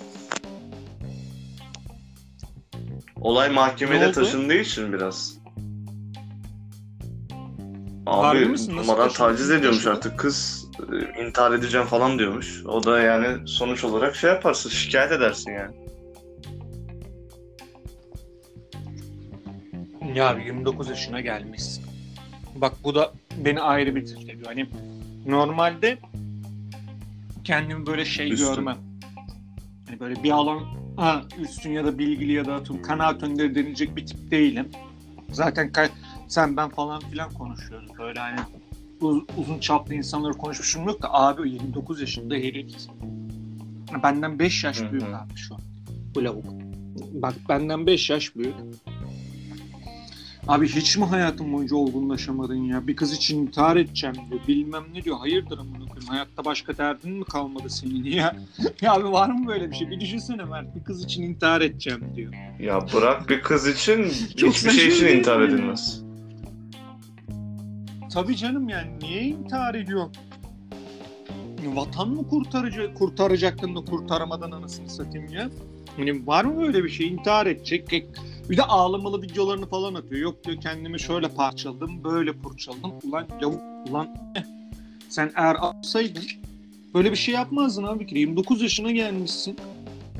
Olay 3.21 3.49
mahkemede 3.49 4.11
taşındığı 4.11 4.53
için 4.57 4.93
biraz. 4.93 5.42
Harbi 8.05 8.37
Abi 8.39 8.45
misin? 8.45 8.75
Nasıl 8.77 8.91
durmadan 8.91 9.09
taciz 9.09 9.51
ediyormuş 9.51 9.77
Taşındı. 9.83 9.95
artık 9.95 10.19
kız 10.19 10.67
e, 11.17 11.23
intihar 11.25 11.51
edeceğim 11.51 11.87
falan 11.87 12.19
diyormuş. 12.19 12.65
O 12.65 12.83
da 12.83 12.99
yani 12.99 13.47
sonuç 13.47 13.83
olarak 13.83 14.15
şey 14.15 14.29
yaparsın 14.29 14.69
şikayet 14.69 15.11
edersin 15.11 15.51
yani. 15.51 15.75
Ya 20.15 20.37
29 20.45 20.89
yaşına 20.89 21.21
gelmişsin. 21.21 21.83
Bak 22.55 22.73
bu 22.83 22.95
da 22.95 23.11
beni 23.37 23.61
ayrı 23.61 23.95
bir 23.95 24.05
titrediyor. 24.05 24.45
Hani 24.45 24.67
normalde 25.25 25.97
kendimi 27.43 27.85
böyle 27.85 28.05
şey 28.05 28.31
Üstün. 28.33 28.47
görmem. 28.55 28.77
Hani 29.87 29.99
böyle 29.99 30.23
bir 30.23 30.31
alan 30.31 30.59
ha, 30.97 31.21
üstün 31.41 31.71
ya 31.71 31.85
da 31.85 31.97
bilgili 31.97 32.31
ya 32.33 32.45
da 32.45 32.53
atıyorum 32.55 32.81
kanaat 32.85 33.23
önderi 33.23 33.55
denilecek 33.55 33.95
bir 33.95 34.05
tip 34.05 34.31
değilim. 34.31 34.69
Zaten 35.31 35.69
ka- 35.69 35.89
sen 36.33 36.57
ben 36.57 36.69
falan 36.69 36.99
filan 36.99 37.31
konuşuyoruz. 37.33 37.89
Böyle 37.99 38.19
hani 38.19 38.39
uz- 39.01 39.23
uzun 39.37 39.59
çaplı 39.59 39.93
insanları 39.93 40.33
konuşmuşum 40.33 40.85
yok 40.87 41.01
da 41.01 41.13
abi 41.13 41.41
o 41.41 41.45
29 41.45 42.01
yaşında 42.01 42.35
herif. 42.35 42.75
Benden 44.03 44.39
5 44.39 44.63
yaş 44.63 44.79
Hı 44.81 44.85
hı. 44.85 44.91
büyük 44.91 45.03
abi 45.03 45.35
şu 45.35 45.55
an. 45.55 45.61
Bu 46.15 46.23
lavuk. 46.23 46.45
Bak 47.13 47.33
benden 47.49 47.87
5 47.87 48.09
yaş 48.09 48.35
büyük. 48.35 48.55
Abi 50.47 50.67
hiç 50.67 50.97
mi 50.97 51.05
hayatın 51.05 51.53
boyunca 51.53 51.75
olgunlaşamadın 51.75 52.55
ya? 52.55 52.87
Bir 52.87 52.95
kız 52.95 53.13
için 53.13 53.41
intihar 53.41 53.77
edeceğim 53.77 54.15
diyor. 54.29 54.41
Bilmem 54.47 54.83
ne 54.93 55.03
diyor. 55.03 55.17
Hayırdır 55.17 55.57
amına 55.57 55.85
koyayım. 55.85 56.07
Hayatta 56.07 56.45
başka 56.45 56.77
derdin 56.77 57.11
mi 57.11 57.25
kalmadı 57.25 57.69
senin 57.69 58.03
ya? 58.03 58.35
ya 58.81 58.93
abi 58.93 59.11
var 59.11 59.29
mı 59.29 59.47
böyle 59.47 59.71
bir 59.71 59.75
şey? 59.75 59.89
Bir 59.89 59.99
düşünsene 59.99 60.43
Mert. 60.43 60.75
Bir 60.75 60.83
kız 60.83 61.03
için 61.03 61.23
intihar 61.23 61.61
edeceğim 61.61 62.01
diyor. 62.15 62.33
Ya 62.59 62.79
bırak 62.93 63.29
bir 63.29 63.41
kız 63.41 63.67
için 63.67 64.03
hiçbir 64.03 64.71
şey 64.71 64.87
için 64.87 65.07
intihar 65.17 65.41
edilmez. 65.41 66.03
Tabii 68.13 68.35
canım 68.35 68.69
yani 68.69 68.91
niye 69.01 69.21
intihar 69.23 69.75
ediyor? 69.75 70.09
Vatan 71.65 72.09
mı 72.09 72.27
kurtaracak, 72.27 72.97
kurtaracaktın 72.97 73.75
da 73.75 73.85
kurtaramadan 73.85 74.51
anasını 74.51 74.89
satayım 74.89 75.33
ya? 75.33 75.49
Hani 75.97 76.27
var 76.27 76.45
mı 76.45 76.61
böyle 76.61 76.83
bir 76.83 76.89
şey? 76.89 77.07
İntihar 77.07 77.45
edecek. 77.45 78.05
Bir 78.49 78.57
de 78.57 78.63
ağlamalı 78.63 79.21
videolarını 79.21 79.65
falan 79.65 79.93
atıyor. 79.93 80.21
Yok 80.21 80.43
diyor 80.43 80.61
kendimi 80.61 80.99
şöyle 80.99 81.27
parçaladım, 81.27 82.03
böyle 82.03 82.33
fırçaladım. 82.33 82.91
Ulan 83.03 83.25
lavuk, 83.41 83.61
ulan. 83.89 84.07
Sen 85.09 85.31
eğer 85.35 85.55
alsaydın 85.55 86.23
böyle 86.93 87.11
bir 87.11 87.15
şey 87.17 87.33
yapmazdın 87.33 87.83
abi. 87.83 88.07
kere. 88.07 88.19
29 88.19 88.61
yaşına 88.61 88.91
gelmişsin. 88.91 89.57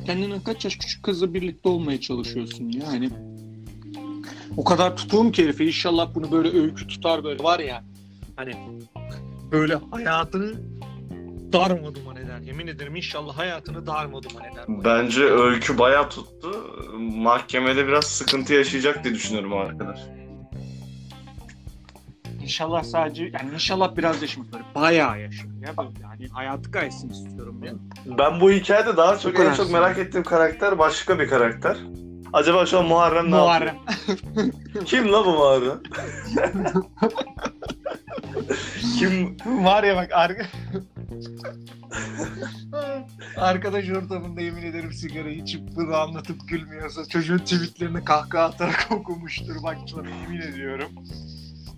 Kendinden 0.06 0.40
kaç 0.40 0.66
yaş 0.66 0.76
küçük 0.76 1.04
kızla 1.04 1.34
birlikte 1.34 1.70
olmaya 1.70 2.02
çalışıyorsun 2.02 2.70
ya. 2.70 2.86
Hani 4.54 4.62
o 4.62 4.64
kadar 4.64 4.98
tutuğum 4.98 5.32
ki 5.32 5.44
herife 5.44 5.66
inşallah 5.66 6.16
bunu 6.16 6.32
böyle 6.32 6.62
öykü 6.62 6.88
tutar 6.88 7.24
böyle 7.24 7.44
var 7.44 7.60
ya 7.60 7.84
hani 8.36 8.54
böyle 9.52 9.76
hayatını 9.92 10.54
darmaduman 11.54 12.16
eder. 12.16 12.40
Yemin 12.40 12.68
ederim 12.68 12.96
inşallah 12.96 13.38
hayatını 13.38 13.88
darmaduman 13.88 14.44
eder. 14.44 14.66
Bence 14.68 15.24
öykü 15.24 15.78
bayağı 15.78 16.10
tuttu. 16.10 16.52
Mahkemede 17.00 17.88
biraz 17.88 18.06
sıkıntı 18.06 18.54
yaşayacak 18.54 19.04
diye 19.04 19.14
düşünüyorum 19.14 19.54
arkadaş. 19.54 20.00
İnşallah 22.42 22.84
sadece 22.84 23.24
yani 23.24 23.54
inşallah 23.54 23.98
biraz 23.98 24.22
yaşamak 24.22 24.54
böyle 24.54 24.64
bayağı 24.76 25.22
yaşar 25.22 25.46
ya 25.46 25.78
böyle 25.78 26.06
hani 26.06 26.28
hayatı 26.28 26.72
kaysın 26.72 27.10
istiyorum 27.10 27.64
ya. 27.64 27.74
Ben 28.06 28.42
bu 28.42 28.52
hikayede 28.52 28.98
daha 28.98 29.18
çok 29.18 29.40
en 29.40 29.54
çok 29.54 29.72
merak 29.72 29.98
ettiğim 29.98 30.24
karakter 30.24 30.80
başka 30.80 31.20
bir 31.20 31.28
karakter. 31.28 31.78
Acaba 32.34 32.66
şu 32.66 32.80
an 32.80 32.86
Muharrem 32.86 33.26
ne 33.26 33.30
Muharrem. 33.36 33.76
yapıyor? 34.08 34.86
Kim 34.86 35.12
la 35.14 35.26
bu 35.26 35.32
Muharrem? 35.34 35.80
Kim? 39.00 39.38
Var 39.46 39.84
ya 39.84 39.96
bak 39.96 40.10
arka... 40.14 40.46
Arkadaş 43.38 43.90
ortamında 43.90 44.42
yemin 44.42 44.64
ederim 44.64 44.94
sigara 44.94 45.30
içip 45.30 45.62
bunu 45.76 45.96
anlatıp 45.96 46.48
gülmüyorsa 46.48 47.06
çocuğun 47.06 47.38
tweetlerini 47.38 48.06
kahkaha 48.06 48.44
atarak 48.44 48.88
okumuştur. 48.92 49.56
Bak 49.64 49.78
sana 49.96 50.10
yemin 50.10 50.42
ediyorum. 50.42 50.90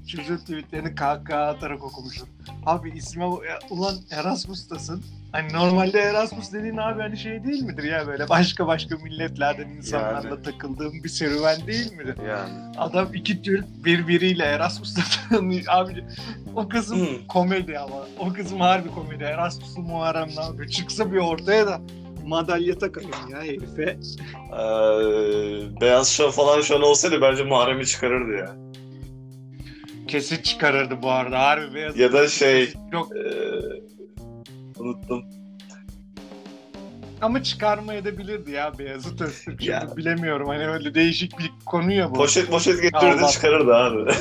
Çocuğun 0.08 0.38
tweetlerini 0.38 0.96
kahkaha 0.96 1.42
atarak 1.48 1.84
okumuştur. 1.84 2.28
Abi 2.66 2.90
isme 2.90 3.26
ulan 3.70 3.96
Erasmus'tasın. 4.12 5.04
Hani 5.32 5.54
normalde 5.54 6.00
Erasmus 6.00 6.54
dediğin 6.54 6.78
abi 6.78 7.02
hani 7.02 7.18
şey 7.18 7.44
değil 7.44 7.64
midir 7.64 7.84
ya 7.84 8.08
böyle 8.08 8.30
başka 8.30 8.68
başka 8.68 8.98
milletlerden 8.98 9.68
insanlarla 9.70 10.30
Yani. 10.30 10.44
takıldığım 10.44 11.04
bir 11.04 11.10
serüven 11.10 11.68
değil 11.68 11.92
midir? 11.94 12.18
Yani. 12.30 12.54
Adam 12.78 13.14
iki 13.14 13.42
Türk 13.42 13.66
birbiriyle 13.86 14.44
Erasmus'ta. 14.44 15.02
Abi 15.68 16.06
o 16.56 16.70
kızım 16.70 17.00
Hmm. 17.00 17.28
komedi 17.28 17.80
ama. 17.80 17.96
O 18.20 18.34
kızım 18.34 18.60
harbi 18.60 18.92
komedi. 18.92 19.24
Erasmus'lu 19.24 19.82
Muharrem 19.82 20.30
ne 20.38 20.44
yapıyor? 20.44 20.68
Çıksa 20.70 21.12
bir 21.12 21.18
ortaya 21.18 21.68
da 21.68 21.82
madalya 22.26 22.78
takalım 22.78 23.10
ya 23.32 23.42
herife. 23.44 23.98
Ee, 24.54 25.82
Beyaz 25.82 26.10
Şov 26.12 26.32
falan 26.32 26.62
şu 26.62 26.76
an 26.76 26.82
olsaydı 26.82 27.22
bence 27.22 27.44
Muharrem'i 27.44 27.86
çıkarırdı 27.86 28.38
ya. 28.38 28.56
Kesin 30.08 30.42
çıkarırdı 30.42 31.02
bu 31.02 31.12
arada. 31.12 31.40
Harbi 31.40 31.76
beyaz. 31.76 31.98
Ya 31.98 32.14
da 32.14 32.28
şey... 32.28 32.74
Yok 32.92 33.10
ee, 33.16 33.22
unuttum. 34.80 35.26
ama 37.22 37.44
çıkarmaya 37.44 38.06
da 38.06 38.18
bilirdi 38.18 38.52
ya 38.52 38.80
Beyazıt 38.80 39.22
Öztürk. 39.22 39.64
Ya. 39.66 39.88
bilemiyorum 39.98 40.48
hani 40.48 40.68
öyle 40.68 40.94
değişik 40.94 41.40
bir 41.40 41.52
konu 41.66 41.92
ya 41.92 42.10
bu. 42.10 42.14
Poşet 42.14 42.50
poşet 42.52 42.82
getirirdi 42.82 43.22
Allah. 43.22 43.30
çıkarırdı 43.32 43.76
abi. 43.76 44.12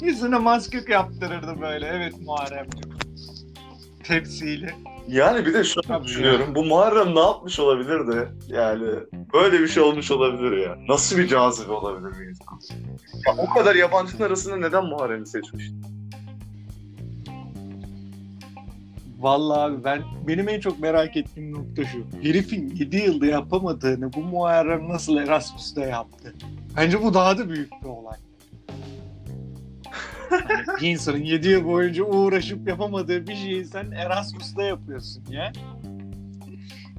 Yüzüne 0.06 0.38
maske 0.38 0.84
yaptırırdı 0.88 1.60
böyle. 1.60 1.86
Evet 1.86 2.14
Muharrem'cim. 2.20 2.93
Tepsiyle. 4.04 4.74
Yani 5.08 5.46
bir 5.46 5.54
de 5.54 5.64
şu 5.64 5.80
Tabii 5.82 6.04
düşünüyorum. 6.04 6.54
Bu 6.54 6.64
Muharrem 6.64 7.14
ne 7.14 7.20
yapmış 7.20 7.60
olabilirdi? 7.60 8.28
Yani 8.48 8.90
böyle 9.32 9.60
bir 9.60 9.68
şey 9.68 9.82
olmuş 9.82 10.10
olabilir 10.10 10.56
ya. 10.56 10.78
Nasıl 10.88 11.18
bir 11.18 11.28
cazibe 11.28 11.72
olabilir 11.72 12.20
bir 12.20 12.26
insan? 12.26 12.60
Ya 13.26 13.34
o 13.38 13.54
kadar 13.54 13.74
yabancının 13.74 14.22
arasında 14.22 14.56
neden 14.56 14.84
Muharrem'i 14.84 15.26
seçmiş? 15.26 15.70
Vallahi 19.18 19.60
abi 19.60 19.84
ben 19.84 20.02
benim 20.28 20.48
en 20.48 20.60
çok 20.60 20.80
merak 20.80 21.16
ettiğim 21.16 21.52
nokta 21.52 21.84
şu. 21.84 22.04
Herifin 22.22 22.74
7 22.76 22.96
yılda 22.96 23.26
yapamadığını 23.26 24.12
bu 24.12 24.20
Muharrem 24.20 24.88
nasıl 24.88 25.16
Erasmus'ta 25.16 25.80
yaptı? 25.80 26.34
Bence 26.76 27.02
bu 27.02 27.14
daha 27.14 27.38
da 27.38 27.48
büyük 27.48 27.72
bir 27.82 27.88
olay. 27.88 28.18
Hani 30.48 30.64
bir 30.80 30.88
insanın 30.88 31.18
7 31.24 31.48
yıl 31.48 31.64
boyunca 31.64 32.04
uğraşıp 32.04 32.68
yapamadığı 32.68 33.26
bir 33.26 33.34
şeyi 33.36 33.64
sen 33.64 33.90
Erasmus'ta 33.90 34.62
yapıyorsun 34.62 35.24
ya. 35.30 35.52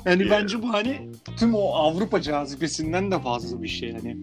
Yani 0.05 0.23
Ya. 0.23 0.29
bence 0.31 0.61
bu 0.61 0.73
hani 0.73 1.09
tüm 1.37 1.55
o 1.55 1.73
Avrupa 1.73 2.21
cazibesinden 2.21 3.11
de 3.11 3.19
fazla 3.19 3.61
bir 3.63 3.67
şey 3.67 3.93
hani. 3.93 4.17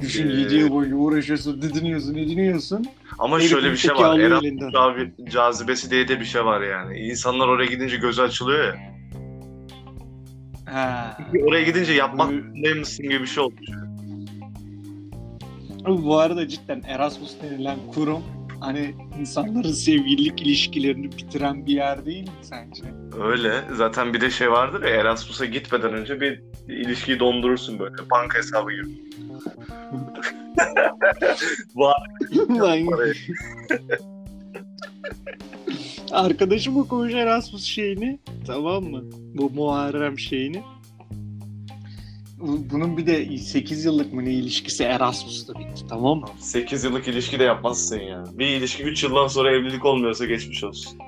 Düşün 0.00 0.30
Ee, 0.30 0.32
7 0.32 0.54
yıl 0.54 0.70
boyunca 0.70 0.96
uğraşıyorsun, 0.96 1.62
didiniyorsun, 1.62 2.14
didiniyorsun. 2.14 2.84
Ama 3.18 3.36
Herifin 3.36 3.48
şöyle 3.50 3.72
bir 3.72 3.76
şey 3.76 3.90
var. 3.94 4.18
Erasmus 4.18 4.52
cazi- 4.72 5.30
cazibesi 5.30 5.90
diye 5.90 6.08
de 6.08 6.20
bir 6.20 6.24
şey 6.24 6.44
var 6.44 6.60
yani. 6.60 6.98
İnsanlar 6.98 7.48
oraya 7.48 7.66
gidince 7.66 7.96
gözü 7.96 8.22
açılıyor 8.22 8.64
ya. 8.64 8.94
Ha. 10.66 11.18
Oraya 11.48 11.62
gidince 11.64 11.92
yapmak 11.92 12.30
zorundaymışsın 12.30 13.02
gibi 13.08 13.20
bir 13.20 13.26
şey 13.26 13.44
olmuş. 13.44 13.60
Bu 15.86 16.18
arada 16.18 16.48
cidden 16.48 16.82
Erasmus 16.86 17.34
denilen 17.42 17.78
kurum 17.94 18.22
hani 18.60 18.94
insanların 19.20 19.72
sevgililik 19.72 20.42
ilişkilerini 20.42 21.12
bitiren 21.12 21.66
bir 21.66 21.72
yer 21.72 22.06
değil 22.06 22.22
mi 22.22 22.34
sence? 22.42 22.82
Öyle. 23.22 23.64
Zaten 23.72 24.14
bir 24.14 24.20
de 24.20 24.30
şey 24.30 24.50
vardır 24.50 24.82
ya 24.82 24.88
Erasmus'a 24.88 25.44
gitmeden 25.44 25.92
önce 25.92 26.20
bir 26.20 26.42
ilişkiyi 26.68 27.18
dondurursun 27.20 27.78
böyle. 27.78 27.94
Banka 28.10 28.38
hesabı 28.38 28.72
gibi. 28.72 28.88
Var 31.74 32.10
arkadaşım 36.14 36.76
okumuş 36.76 37.14
Erasmus 37.14 37.64
şeyini 37.64 38.18
tamam 38.46 38.84
mı? 38.84 39.02
Bu 39.12 39.50
Muharrem 39.50 40.18
şeyini. 40.18 40.62
Bu- 42.46 42.70
Bunun 42.70 42.96
bir 42.96 43.06
de 43.06 43.38
8 43.38 43.84
yıllık 43.84 44.12
mı 44.12 44.24
ne 44.24 44.32
ilişkisi 44.32 44.84
Erasmus'ta 44.84 45.54
bitti 45.54 45.84
tamam 45.88 46.18
mı? 46.20 46.26
8 46.38 46.84
yıllık 46.84 47.08
ilişki 47.08 47.38
de 47.38 47.44
yapmazsın 47.44 47.98
ya. 48.00 48.24
Bir 48.32 48.46
ilişki 48.46 48.82
3 48.82 49.02
yıldan 49.04 49.26
sonra 49.26 49.50
evlilik 49.56 49.84
olmuyorsa 49.84 50.24
geçmiş 50.26 50.64
olsun. 50.64 50.98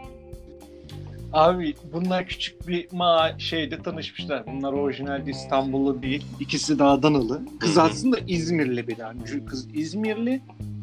Abi 1.32 1.74
bunlar 1.92 2.26
küçük 2.26 2.68
bir 2.68 2.88
ma 2.92 3.30
şeyde 3.38 3.82
tanışmışlar. 3.82 4.46
Bunlar 4.46 4.72
orijinalde 4.72 5.30
İstanbullu 5.30 6.02
değil. 6.02 6.24
İkisi 6.40 6.78
de 6.78 6.84
Adanalı. 6.84 7.42
Kız 7.60 7.78
aslında 7.78 8.18
İzmirli 8.26 8.88
bir. 8.88 8.96
Çünkü 9.26 9.46
Kız 9.46 9.68
İzmirli. 9.74 10.40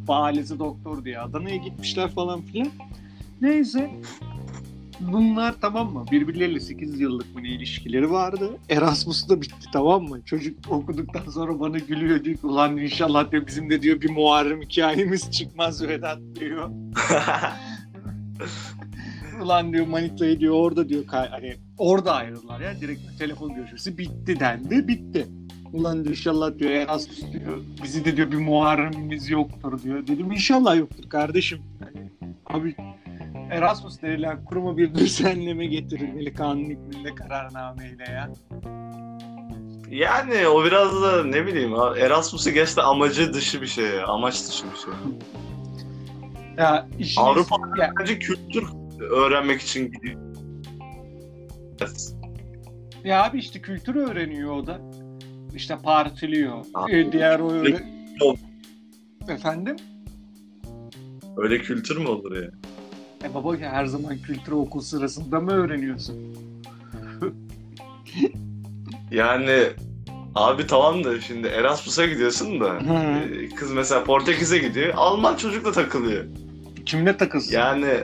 Ailesi 0.07 0.59
doktor 0.59 1.05
diye 1.05 1.19
Adana'ya 1.19 1.55
gitmişler 1.55 2.09
falan 2.11 2.41
filan. 2.41 2.67
Neyse. 3.41 3.91
Bunlar 5.11 5.55
tamam 5.61 5.93
mı? 5.93 6.05
Birbirleriyle 6.11 6.59
8 6.59 6.99
yıllık 6.99 7.35
mı 7.35 7.43
ne 7.43 7.47
ilişkileri 7.47 8.11
vardı. 8.11 8.49
Erasmus'ta 8.69 9.41
bitti 9.41 9.67
tamam 9.73 10.03
mı? 10.03 10.21
Çocuk 10.25 10.71
okuduktan 10.71 11.31
sonra 11.31 11.59
bana 11.59 11.77
gülüyor 11.77 12.23
diyor 12.23 12.37
ki 12.37 12.47
ulan 12.47 12.77
inşallah 12.77 13.31
diyor 13.31 13.47
bizim 13.47 13.69
de 13.69 13.81
diyor 13.81 14.01
bir 14.01 14.09
Muharrem 14.09 14.61
hikayemiz 14.61 15.31
çıkmaz 15.31 15.87
Vedat 15.87 16.19
diyor. 16.39 16.69
Ulan 19.43 19.73
diyor 19.73 19.87
Manita'yı 19.87 20.39
diyor 20.39 20.53
orada 20.53 20.89
diyor 20.89 21.03
hani 21.07 21.55
orada 21.77 22.13
ayrıldılar 22.13 22.61
ya 22.61 22.81
direkt 22.81 23.19
telefon 23.19 23.55
görüşmesi 23.55 23.97
bitti 23.97 24.39
dendi 24.39 24.87
bitti. 24.87 25.27
Ulan 25.73 26.03
diyor 26.03 26.15
inşallah 26.15 26.59
diyor 26.59 26.71
Erasmus 26.71 27.21
diyor 27.33 27.63
bizi 27.83 28.05
de 28.05 28.17
diyor 28.17 28.31
bir 28.31 28.37
Muharrem'imiz 28.37 29.29
yoktur 29.29 29.83
diyor. 29.83 30.07
Dedim 30.07 30.31
inşallah 30.31 30.77
yoktur 30.77 31.09
kardeşim. 31.09 31.59
Hani, 31.79 32.11
abi 32.45 32.75
Erasmus 33.51 34.01
denilen 34.01 34.45
kuruma 34.45 34.77
bir 34.77 34.95
düzenleme 34.95 35.65
getirilmeli 35.65 36.33
kanun 36.33 36.65
hükmünde 36.65 37.15
kararnameyle 37.15 38.03
ya. 38.03 38.29
yani 39.89 40.47
o 40.47 40.65
biraz 40.65 41.01
da 41.01 41.23
ne 41.23 41.45
bileyim 41.47 41.73
Erasmus'u 41.99 42.51
gerçekten 42.51 42.83
amacı 42.83 43.33
dışı 43.33 43.61
bir 43.61 43.67
şey 43.67 43.85
ya. 43.85 44.07
Amaç 44.07 44.47
dışı 44.47 44.63
bir 44.71 44.77
şey. 44.77 44.93
Ya 46.57 46.87
işiniz, 46.99 47.27
Avrupa 47.27 47.55
ya, 47.79 47.93
kültür 47.93 48.63
öğrenmek 48.99 49.61
için 49.61 49.91
gidiyor. 49.91 50.19
ya 53.03 53.23
abi 53.23 53.39
işte 53.39 53.61
kültür 53.61 53.95
öğreniyor 53.95 54.51
o 54.51 54.67
da. 54.67 54.81
işte 55.55 55.77
partiliyor. 55.83 56.65
Abi, 56.73 56.95
E, 56.95 57.11
diğer 57.11 57.39
o 57.39 57.51
öyle... 57.51 57.83
Efendim? 59.29 59.75
Öyle 61.37 61.57
kültür 61.57 61.97
mü 61.97 62.07
olur 62.07 62.35
ya? 62.35 62.49
E 63.23 63.33
baba 63.33 63.57
her 63.57 63.85
zaman 63.85 64.17
kültür 64.17 64.51
okul 64.51 64.81
sırasında 64.81 65.39
mı 65.39 65.51
öğreniyorsun? 65.51 66.15
Yani 69.11 69.63
abi 70.35 70.67
tamam 70.67 71.03
da 71.03 71.21
şimdi 71.21 71.47
Erasmus'a 71.47 72.05
gidiyorsun 72.05 72.59
da 72.59 72.65
Hı. 72.69 72.93
e, 73.33 73.49
kız 73.49 73.71
mesela 73.71 74.03
Portekiz'e 74.03 74.57
gidiyor. 74.57 74.93
Alman 74.95 75.35
çocukla 75.35 75.71
takılıyor. 75.71 76.25
Kimle 76.85 77.17
takılsın? 77.17 77.53
Yani 77.53 77.87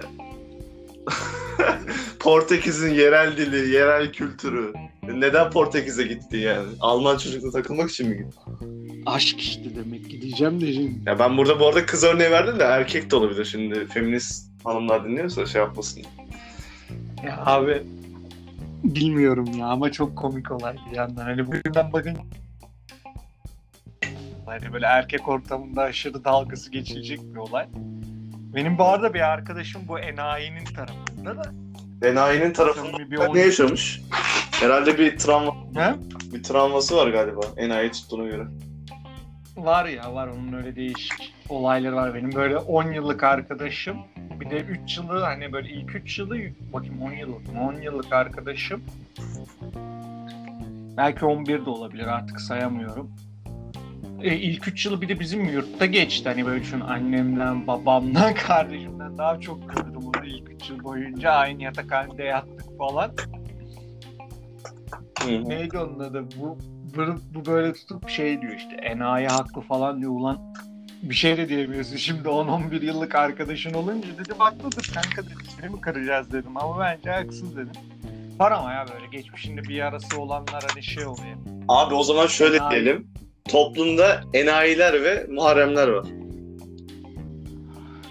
Portekiz'in 2.19 2.93
yerel 2.93 3.37
dili, 3.37 3.69
yerel 3.69 4.11
kültürü. 4.11 4.73
Neden 5.13 5.51
Portekiz'e 5.51 6.03
gitti 6.03 6.37
yani? 6.37 6.67
Alman 6.79 7.17
çocukla 7.17 7.51
takılmak 7.51 7.91
için 7.91 8.09
mi 8.09 8.17
gitti? 8.17 8.39
Aşk 9.05 9.39
işte 9.39 9.75
demek 9.75 10.09
ki 10.09 10.21
diyeceğim 10.21 10.61
de 10.61 10.73
şimdi. 10.73 11.09
Ya 11.09 11.19
ben 11.19 11.37
burada 11.37 11.59
bu 11.59 11.67
arada 11.67 11.85
kız 11.85 12.03
örneği 12.03 12.31
verdim 12.31 12.59
de 12.59 12.63
erkek 12.63 13.11
de 13.11 13.15
olabilir 13.15 13.45
şimdi. 13.45 13.87
Feminist 13.87 14.48
hanımlar 14.63 15.05
dinliyorsa 15.05 15.45
şey 15.45 15.61
yapmasın. 15.61 16.03
Ya 17.25 17.43
abi 17.45 17.83
bilmiyorum 18.83 19.45
ya 19.57 19.65
ama 19.67 19.91
çok 19.91 20.17
komik 20.17 20.51
olay 20.51 20.75
bir 20.91 20.95
yandan. 20.95 21.23
Hani 21.23 21.47
bugünden 21.47 21.93
bakın 21.93 22.17
hani 24.45 24.73
böyle 24.73 24.85
erkek 24.85 25.27
ortamında 25.27 25.81
aşırı 25.81 26.23
dalgası 26.25 26.71
geçilecek 26.71 27.19
bir 27.23 27.35
olay. 27.35 27.67
Benim 28.55 28.77
bu 28.77 28.83
arada 28.83 29.13
bir 29.13 29.19
arkadaşım 29.19 29.81
bu 29.87 29.99
enayinin 29.99 30.65
tarafında 30.65 31.37
da. 31.37 31.51
Enayi'nin 32.07 32.53
tarafında 32.53 33.11
bir 33.11 33.15
ne 33.19 33.27
oyun- 33.27 33.45
yaşamış? 33.45 34.01
Herhalde 34.51 34.97
bir 34.97 35.17
travma, 35.17 35.55
He? 35.75 35.95
bir 36.33 36.43
travması 36.43 36.95
var 36.95 37.07
galiba 37.07 37.41
Enayi 37.57 37.91
tuttuğuna 37.91 38.23
göre. 38.27 38.43
Var 39.57 39.85
ya 39.85 40.13
var 40.13 40.27
onun 40.27 40.53
öyle 40.53 40.75
değişik 40.75 41.33
olayları 41.51 41.95
var. 41.95 42.13
Benim 42.13 42.31
böyle 42.31 42.57
10 42.57 42.91
yıllık 42.91 43.23
arkadaşım 43.23 43.97
bir 44.39 44.49
de 44.49 44.61
3 44.61 44.97
yılı 44.97 45.19
hani 45.19 45.53
böyle 45.53 45.69
ilk 45.69 45.95
3 45.95 46.19
yılı 46.19 46.37
bakayım 46.73 47.01
10 47.01 47.11
yıllık 47.11 47.53
mı? 47.53 47.61
10 47.61 47.73
yıllık 47.73 48.13
arkadaşım 48.13 48.81
belki 50.99 51.25
11 51.25 51.65
de 51.65 51.69
olabilir 51.69 52.07
artık 52.07 52.41
sayamıyorum. 52.41 53.11
E, 54.21 54.35
ilk 54.35 54.67
3 54.67 54.85
yılı 54.85 55.01
bir 55.01 55.09
de 55.09 55.19
bizim 55.19 55.45
yurtta 55.45 55.85
geçti. 55.85 56.29
Hani 56.29 56.45
böyle 56.45 56.61
düşün 56.61 56.79
annemden, 56.79 57.67
babamdan, 57.67 58.33
kardeşimden 58.47 59.17
daha 59.17 59.39
çok 59.39 59.69
gördüm 59.69 60.01
onu 60.03 60.25
ilk 60.25 60.49
3 60.49 60.69
yıl 60.69 60.83
boyunca. 60.83 61.31
Aynı 61.31 61.63
yatakhanede 61.63 62.23
yattık 62.23 62.77
falan. 62.77 63.11
Neydi 65.27 65.77
onun 65.77 65.99
adı? 65.99 66.25
Bu, 66.39 66.57
bu, 66.95 67.01
bu 67.33 67.45
böyle 67.45 67.73
tutup 67.73 68.09
şey 68.09 68.41
diyor 68.41 68.53
işte 68.53 68.75
enayi 68.75 69.27
haklı 69.27 69.61
falan 69.61 70.01
diyor 70.01 70.11
ulan 70.11 70.53
bir 71.03 71.15
şey 71.15 71.37
de 71.37 71.49
diyemiyorsun. 71.49 71.95
Şimdi 71.95 72.27
10-11 72.27 72.85
yıllık 72.85 73.15
arkadaşın 73.15 73.73
olunca 73.73 74.07
dedim 74.19 74.35
haklıdır 74.39 74.91
kanka 74.93 75.25
dedim. 75.25 75.37
Seni 75.61 75.69
mi 75.69 75.81
kıracağız 75.81 76.31
dedim 76.33 76.57
ama 76.57 76.79
bence 76.79 77.09
haksız 77.09 77.55
dedim. 77.57 77.71
Var 78.39 78.51
ama 78.51 78.73
ya 78.73 78.85
böyle 78.93 79.07
geçmişinde 79.17 79.63
bir 79.63 79.75
yarası 79.75 80.21
olanlar 80.21 80.63
hani 80.69 80.83
şey 80.83 81.05
oluyor. 81.05 81.37
Abi 81.67 81.93
o 81.93 82.03
zaman 82.03 82.27
şöyle 82.27 82.57
Enayi. 82.57 82.71
diyelim. 82.71 83.07
Toplumda 83.47 84.21
enayiler 84.33 85.03
ve 85.03 85.27
muharremler 85.29 85.87
var. 85.87 86.07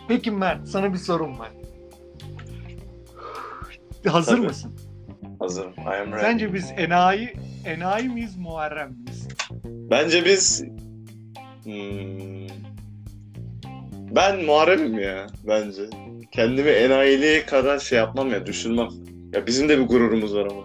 Peki 0.08 0.30
Mert 0.30 0.68
sana 0.68 0.92
bir 0.92 0.98
sorum 0.98 1.38
var. 1.38 1.50
Hazır 4.06 4.36
Tabii. 4.36 4.46
mısın? 4.46 4.72
Hazırım. 5.38 5.72
I 5.78 5.80
am 5.80 6.12
ready. 6.12 6.20
Sence 6.20 6.54
biz 6.54 6.70
enayi 6.76 7.32
enayi 7.64 8.08
miyiz 8.08 8.36
muharrem 8.36 8.92
miyiz? 8.92 9.28
Bence 9.64 10.24
biz... 10.24 10.64
Hmm, 11.64 12.48
Ben 14.10 14.44
muharremim 14.44 14.98
ya 14.98 15.26
bence. 15.48 15.82
Kendimi 16.32 16.68
enayiliğe 16.70 17.46
kadar 17.46 17.78
şey 17.78 17.98
yapmam 17.98 18.30
ya 18.30 18.46
düşürmem. 18.46 18.88
Ya 19.32 19.46
bizim 19.46 19.68
de 19.68 19.78
bir 19.78 19.86
gururumuz 19.86 20.34
var 20.34 20.46
ama. 20.50 20.62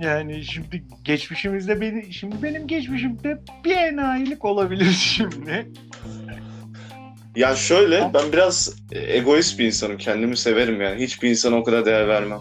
Yani 0.00 0.44
şimdi 0.44 0.84
geçmişimizde 1.04 1.80
beni 1.80 2.12
şimdi 2.12 2.42
benim 2.42 2.66
geçmişimde 2.66 3.40
bir 3.64 3.76
enayilik 3.76 4.44
olabilir 4.44 4.90
şimdi. 4.98 5.68
Ya 7.36 7.56
şöyle 7.56 8.10
ben 8.14 8.32
biraz 8.32 8.76
egoist 8.92 9.58
bir 9.58 9.64
insanım. 9.66 9.98
Kendimi 9.98 10.36
severim 10.36 10.80
yani. 10.80 11.02
Hiçbir 11.02 11.30
insana 11.30 11.56
o 11.56 11.64
kadar 11.64 11.86
değer 11.86 12.08
vermem. 12.08 12.40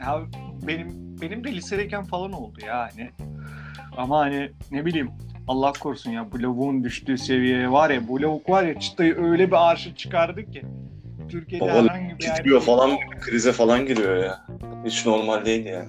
Ya 0.00 0.22
benim 0.66 0.88
benim 1.20 1.44
de 1.44 1.52
lisedeyken 1.52 2.04
falan 2.04 2.32
oldu 2.32 2.58
yani. 2.66 3.10
Ama 3.96 4.18
hani 4.18 4.50
ne 4.70 4.84
bileyim 4.86 5.10
Allah 5.48 5.72
korusun 5.72 6.10
ya 6.10 6.32
bu 6.32 6.42
lavuğun 6.42 6.84
düştüğü 6.84 7.18
seviyeye 7.18 7.70
var 7.72 7.90
ya 7.90 8.08
bu 8.08 8.22
lavuk 8.22 8.50
var 8.50 8.62
ya 8.62 8.80
çıtayı 8.80 9.16
öyle 9.16 9.46
bir 9.48 9.70
arşa 9.70 9.94
çıkardı 9.96 10.50
ki 10.50 10.62
Türkiye'de 11.28 11.64
Baba 11.64 11.72
herhangi 11.72 12.18
bir 12.18 12.24
erkek- 12.24 12.60
falan 12.60 12.90
krize 13.20 13.52
falan 13.52 13.86
giriyor 13.86 14.16
ya. 14.16 14.46
Hiç 14.84 15.06
normal 15.06 15.44
değil 15.44 15.66
yani. 15.66 15.88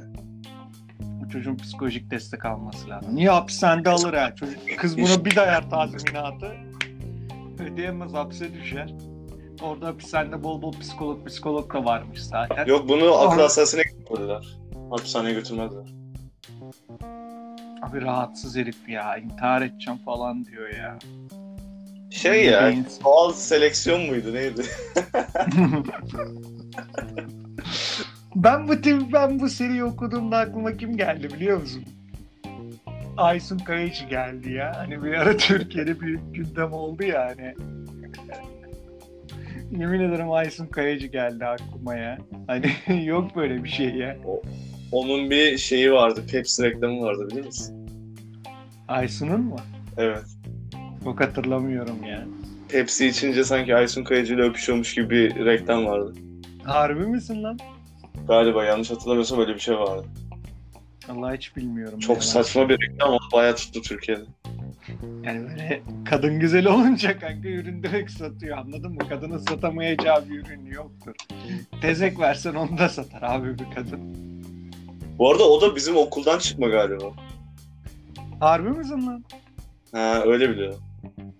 Bu 0.99 1.29
çocuğun 1.29 1.55
psikolojik 1.55 2.11
destek 2.11 2.45
alması 2.45 2.89
lazım. 2.89 3.15
Niye 3.15 3.29
hapishanede 3.29 3.89
alır 3.89 4.13
ya 4.13 4.35
çocuk? 4.35 4.57
Kız 4.77 4.97
buna 4.97 5.25
bir 5.25 5.35
dayar 5.35 5.69
tazminatı. 5.69 6.51
Ödeyemez 7.59 8.13
hapse 8.13 8.53
düşer. 8.53 8.93
Orada 9.61 9.87
hapishanede 9.87 10.43
bol 10.43 10.61
bol 10.61 10.71
psikolog 10.73 11.27
psikolog 11.27 11.73
da 11.73 11.85
varmış 11.85 12.23
zaten. 12.23 12.65
Yok 12.65 12.89
bunu 12.89 13.13
akıl 13.13 13.41
hastanesine 13.41 13.81
götürdüler. 13.81 14.57
Hapishaneye 14.89 15.33
götürmediler. 15.33 15.85
Abi 17.83 18.01
rahatsız 18.01 18.55
herif 18.57 18.89
ya. 18.89 19.17
intihar 19.17 19.61
edeceğim 19.61 19.99
falan 20.05 20.45
diyor 20.45 20.69
ya. 20.69 20.99
Şey 22.09 22.45
ya 22.45 22.61
Beyin- 22.61 22.85
doğal 23.03 23.33
seleksiyon 23.33 24.01
muydu 24.01 24.33
neydi? 24.33 24.61
ben 28.35 28.67
bu 28.67 28.81
tip, 28.81 29.13
ben 29.13 29.39
bu 29.39 29.49
seriyi 29.49 29.83
okuduğumda 29.83 30.37
aklıma 30.37 30.77
kim 30.77 30.97
geldi 30.97 31.29
biliyor 31.33 31.61
musun? 31.61 31.83
Aysun 33.17 33.57
Kayıcı 33.57 34.05
geldi 34.05 34.51
ya. 34.51 34.73
Hani 34.77 35.03
bir 35.03 35.13
ara 35.13 35.37
Türkiye'de 35.37 35.99
büyük 35.99 36.35
gündem 36.35 36.73
oldu 36.73 37.03
ya 37.03 37.33
hani. 37.35 37.55
Yemin 39.71 39.99
ederim 39.99 40.31
Aysun 40.31 40.67
Kayıcı 40.67 41.07
geldi 41.07 41.45
aklıma 41.45 41.95
ya. 41.95 42.17
Hani 42.47 42.71
yok 43.05 43.35
böyle 43.35 43.63
bir 43.63 43.69
şey 43.69 43.95
ya. 43.95 44.17
Onun 44.93 45.29
bir 45.29 45.57
şeyi 45.57 45.93
vardı. 45.93 46.23
Pepsi 46.31 46.63
reklamı 46.63 47.01
vardı 47.01 47.27
biliyor 47.29 47.45
musun? 47.45 47.87
Aysun'un 48.87 49.41
mu? 49.41 49.55
Evet. 49.97 50.23
Yok 51.05 51.19
hatırlamıyorum 51.21 52.03
ya. 52.03 52.25
Pepsi 52.69 53.07
içince 53.07 53.43
sanki 53.43 53.75
Aysun 53.75 54.03
Kayıcı 54.03 54.33
ile 54.33 54.41
öpüşüyormuş 54.41 54.95
gibi 54.95 55.09
bir 55.09 55.45
reklam 55.45 55.85
vardı. 55.85 56.13
Harbi 56.63 57.05
misin 57.05 57.43
lan? 57.43 57.59
Galiba 58.27 58.65
yanlış 58.65 58.91
hatırlamıyorsam 58.91 59.39
öyle 59.39 59.53
bir 59.53 59.59
şey 59.59 59.75
vardı. 59.75 60.07
Allah 61.09 61.35
hiç 61.35 61.55
bilmiyorum. 61.55 61.99
Çok 61.99 62.15
ya. 62.15 62.21
saçma 62.21 62.69
bir 62.69 62.81
reklam 62.81 63.09
ama 63.09 63.19
bayağı 63.33 63.55
tuttu 63.55 63.81
Türkiye'de. 63.81 64.23
Yani 65.23 65.49
böyle 65.49 65.81
kadın 66.05 66.39
güzel 66.39 66.67
olunca 66.67 67.19
kanka 67.19 67.49
ürün 67.49 67.83
direkt 67.83 68.11
satıyor 68.11 68.57
anladın 68.57 68.91
mı? 68.91 69.09
Kadının 69.09 69.37
satamayacağı 69.37 70.29
bir 70.29 70.39
ürün 70.39 70.65
yoktur. 70.65 71.15
Tezek 71.81 72.19
versen 72.19 72.53
onu 72.53 72.77
da 72.77 72.89
satar 72.89 73.21
abi 73.21 73.59
bir 73.59 73.75
kadın. 73.75 74.32
Bu 75.17 75.31
arada 75.31 75.43
o 75.49 75.61
da 75.61 75.75
bizim 75.75 75.97
okuldan 75.97 76.39
çıkma 76.39 76.67
galiba. 76.67 77.05
Harbi 78.39 78.69
misin 78.69 79.07
lan? 79.07 79.23
Ha 79.91 80.23
öyle 80.25 80.49
biliyorum. 80.49 80.79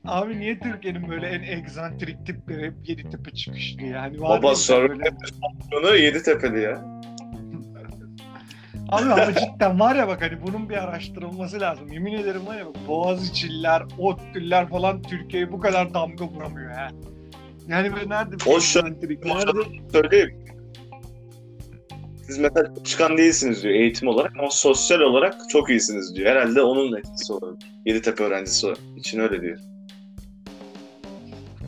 Abi 0.05 0.39
niye 0.39 0.59
Türkiye'nin 0.59 1.09
böyle 1.09 1.27
en 1.27 1.41
egzantrik 1.57 2.25
tipleri 2.25 2.65
hep 2.65 2.73
yedi 2.89 3.09
tepe 3.09 3.31
çıkışlı 3.31 3.81
yani? 3.81 4.21
Var 4.21 4.41
Baba 4.41 4.55
sonra 4.55 4.93
böyle? 5.71 6.01
Yeditepe'li 6.01 6.61
ya. 6.61 6.85
Abi 8.89 9.11
ama 9.13 9.33
cidden 9.33 9.79
var 9.79 9.95
ya 9.95 10.07
bak 10.07 10.21
hani 10.21 10.41
bunun 10.47 10.69
bir 10.69 10.83
araştırılması 10.83 11.59
lazım. 11.59 11.87
Yemin 11.93 12.13
ederim 12.13 12.47
var 12.47 12.57
ya 12.57 12.65
bak 12.65 12.75
Boğaziçi'liler, 12.87 13.83
ODTÜ'ler 13.99 14.69
falan 14.69 15.01
Türkiye'ye 15.01 15.51
bu 15.51 15.59
kadar 15.59 15.93
damga 15.93 16.25
vuramıyor 16.25 16.71
ha. 16.71 16.87
Yani 17.67 17.93
böyle 17.93 18.09
nerede 18.09 18.35
O 18.45 18.55
o 18.55 18.59
Nerede? 19.25 19.51
Söyleyeyim. 19.91 20.45
Siz 22.27 22.37
mesela 22.37 22.83
çıkan 22.83 23.17
değilsiniz 23.17 23.63
diyor 23.63 23.73
eğitim 23.73 24.07
olarak 24.07 24.33
ama 24.39 24.49
sosyal 24.49 24.99
olarak 24.99 25.35
çok 25.49 25.69
iyisiniz 25.69 26.15
diyor. 26.15 26.29
Herhalde 26.29 26.61
onun 26.61 26.97
etkisi 26.97 27.33
olabilir. 27.33 27.71
Yeditepe 27.85 28.23
öğrencisi 28.23 28.73
için 28.97 29.19
öyle 29.19 29.41
diyor. 29.41 29.59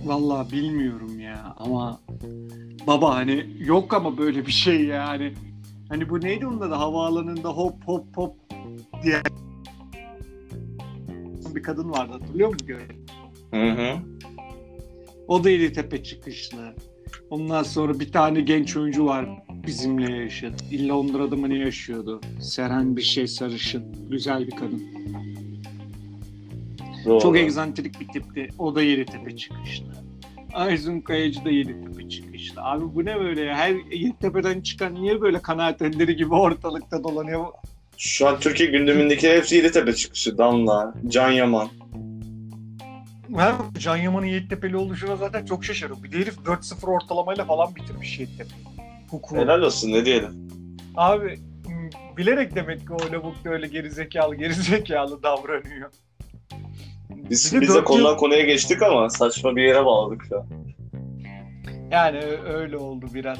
Vallahi 0.05 0.51
bilmiyorum 0.51 1.19
ya 1.19 1.55
ama 1.57 1.99
baba 2.87 3.15
hani 3.15 3.55
yok 3.59 3.93
ama 3.93 4.17
böyle 4.17 4.45
bir 4.45 4.51
şey 4.51 4.85
yani. 4.85 5.33
Hani 5.89 6.09
bu 6.09 6.21
neydi 6.21 6.47
onun 6.47 6.61
adı 6.61 6.73
havaalanında 6.73 7.49
hop 7.49 7.83
hop 7.85 8.17
hop 8.17 8.35
diye 9.03 9.21
bir 11.55 11.63
kadın 11.63 11.91
vardı 11.91 12.11
hatırlıyor 12.11 12.49
musun? 12.49 12.67
Hı 13.51 13.71
hı. 13.71 13.97
O 15.27 15.43
da 15.43 15.73
tepe 15.73 16.03
çıkışlı. 16.03 16.75
Ondan 17.29 17.63
sonra 17.63 17.99
bir 17.99 18.11
tane 18.11 18.41
genç 18.41 18.77
oyuncu 18.77 19.05
var 19.05 19.29
bizimle 19.67 20.15
yaşadı. 20.15 20.55
Londra'da 20.89 21.35
mı 21.35 21.49
ne 21.49 21.57
yaşıyordu? 21.57 22.21
Seren 22.41 22.97
bir 22.97 23.01
şey 23.01 23.27
sarışın. 23.27 23.83
Güzel 24.09 24.47
bir 24.47 24.51
kadın. 24.51 24.83
Doğru. 27.05 27.19
Çok 27.19 27.37
egzantrik 27.37 27.99
bir 28.01 28.07
tipti. 28.07 28.47
O 28.59 28.75
da 28.75 28.81
Yeditepe 28.81 29.37
çıkışlı. 29.37 29.85
Aysun 30.53 31.01
Kayacı 31.01 31.45
da 31.45 31.49
Yeditepe 31.49 32.09
çıkışlı. 32.09 32.61
Abi 32.63 32.95
bu 32.95 33.05
ne 33.05 33.19
böyle 33.19 33.41
ya? 33.41 33.55
Her 33.55 33.71
Yeditepe'den 33.91 34.61
çıkan 34.61 34.95
niye 34.95 35.21
böyle 35.21 35.41
kanaat 35.41 35.81
önderi 35.81 36.15
gibi 36.15 36.33
ortalıkta 36.33 37.03
dolanıyor? 37.03 37.45
Şu 37.97 38.27
an 38.27 38.39
Türkiye 38.39 38.69
gündemindeki 38.69 39.29
hepsi 39.29 39.55
Yeditepe 39.55 39.93
çıkışı. 39.93 40.37
Damla, 40.37 40.93
Can 41.07 41.31
Yaman. 41.31 41.67
Ben 43.37 43.55
Can 43.79 43.95
Yaman'ın 43.97 44.25
Yeditepe'li 44.25 44.77
oluşuna 44.77 45.15
zaten 45.15 45.45
çok 45.45 45.65
şaşırıyorum. 45.65 46.03
Bir 46.03 46.11
de 46.11 46.17
herif 46.17 46.37
4-0 46.37 46.85
ortalamayla 46.87 47.45
falan 47.45 47.75
bitirmiş 47.75 48.19
Yeditepe'yi. 48.19 48.65
Hukuku. 49.11 49.35
Helal 49.35 49.61
olsun 49.61 49.91
ne 49.91 50.05
diyelim. 50.05 50.47
Abi 50.95 51.39
bilerek 52.17 52.55
demek 52.55 52.79
ki 52.79 52.93
o 52.93 53.11
lavuk 53.13 53.45
da 53.45 53.49
öyle 53.49 53.67
gerizekalı 53.67 54.35
gerizekalı 54.35 55.23
davranıyor. 55.23 55.91
Biz, 57.29 57.53
de 57.53 57.61
biz 57.61 57.75
de 57.75 57.83
konudan 57.83 58.09
yıl- 58.11 58.17
konuya 58.17 58.41
geçtik 58.41 58.81
ama 58.81 59.09
saçma 59.09 59.55
bir 59.55 59.63
yere 59.63 59.85
bağladık 59.85 60.23
an. 60.33 60.45
Yani 61.91 62.17
öyle 62.47 62.77
oldu 62.77 63.05
biraz. 63.13 63.39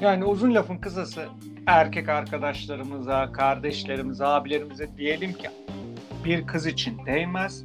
Yani 0.00 0.24
uzun 0.24 0.54
lafın 0.54 0.76
kısası 0.76 1.24
erkek 1.66 2.08
arkadaşlarımıza, 2.08 3.32
kardeşlerimize, 3.32 4.24
abilerimize 4.24 4.88
diyelim 4.96 5.32
ki 5.32 5.48
bir 6.24 6.46
kız 6.46 6.66
için 6.66 7.06
değmez. 7.06 7.64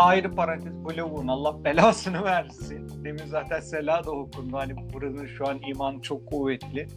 Ayrı 0.00 0.34
parantez 0.34 0.84
bu 0.84 0.96
lavuğun 0.96 1.28
Allah 1.28 1.64
belasını 1.64 2.24
versin. 2.24 3.04
Demin 3.04 3.26
zaten 3.26 3.60
Sela 3.60 4.04
da 4.04 4.10
okundu. 4.10 4.56
Hani 4.56 4.92
buranın 4.92 5.26
şu 5.26 5.48
an 5.48 5.60
iman 5.66 6.00
çok 6.00 6.26
kuvvetli. 6.26 6.88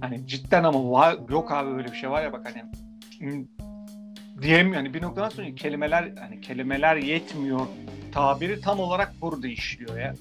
Hani 0.00 0.26
cidden 0.26 0.64
ama 0.64 0.90
var, 0.90 1.16
yok 1.28 1.52
abi 1.52 1.70
böyle 1.70 1.88
bir 1.88 1.96
şey 1.96 2.10
var 2.10 2.22
ya 2.22 2.32
bak 2.32 2.46
hani 2.54 2.64
diyem 4.42 4.72
yani 4.72 4.94
bir 4.94 5.02
noktadan 5.02 5.28
sonra 5.28 5.54
kelimeler 5.54 6.12
hani 6.18 6.40
kelimeler 6.40 6.96
yetmiyor 6.96 7.60
tabiri 8.12 8.60
tam 8.60 8.80
olarak 8.80 9.14
burada 9.20 9.48
işliyor 9.48 9.98
ya. 9.98 10.14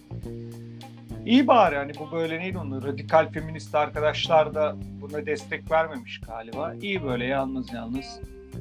İyi 1.25 1.47
bari 1.47 1.75
hani 1.75 1.91
bu 1.99 2.11
böyle 2.11 2.39
neydi 2.39 2.57
onu 2.57 2.83
radikal 2.83 3.31
feminist 3.31 3.75
arkadaşlar 3.75 4.55
da 4.55 4.75
buna 5.01 5.25
destek 5.25 5.71
vermemiş 5.71 6.19
galiba. 6.19 6.73
İyi 6.81 7.03
böyle 7.03 7.25
yalnız 7.25 7.73
yalnız 7.73 8.19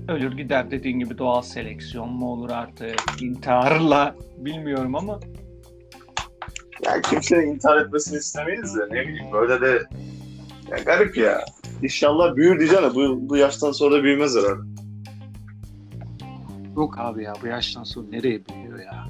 ölür 0.08 0.36
gider 0.36 0.70
dediğin 0.70 0.98
gibi 0.98 1.18
doğal 1.18 1.42
seleksiyon 1.42 2.12
mu 2.12 2.32
olur 2.32 2.50
artık 2.50 3.22
intiharla 3.22 4.16
bilmiyorum 4.38 4.94
ama 4.94 5.20
Ya 6.84 7.00
kimsenin 7.02 7.46
intihar 7.54 7.76
etmesini 7.76 8.18
istemeyiz 8.18 8.76
de 8.76 8.80
ne 8.90 9.00
bileyim 9.08 9.32
böyle 9.32 9.60
de 9.60 9.82
ya 10.70 10.76
garip 10.78 11.16
ya. 11.16 11.44
İnşallah 11.82 12.36
büyür 12.36 12.58
diyeceğim 12.58 12.84
de 12.84 12.94
bu, 12.94 13.28
bu 13.28 13.36
yaştan 13.36 13.72
sonra 13.72 14.02
büyümez 14.02 14.36
herhalde. 14.36 14.62
yok 16.76 16.98
abi 16.98 17.22
ya 17.24 17.32
bu 17.42 17.46
yaştan 17.46 17.84
sonra 17.84 18.06
nereye 18.10 18.40
büyüyor 18.46 18.78
ya. 18.78 19.08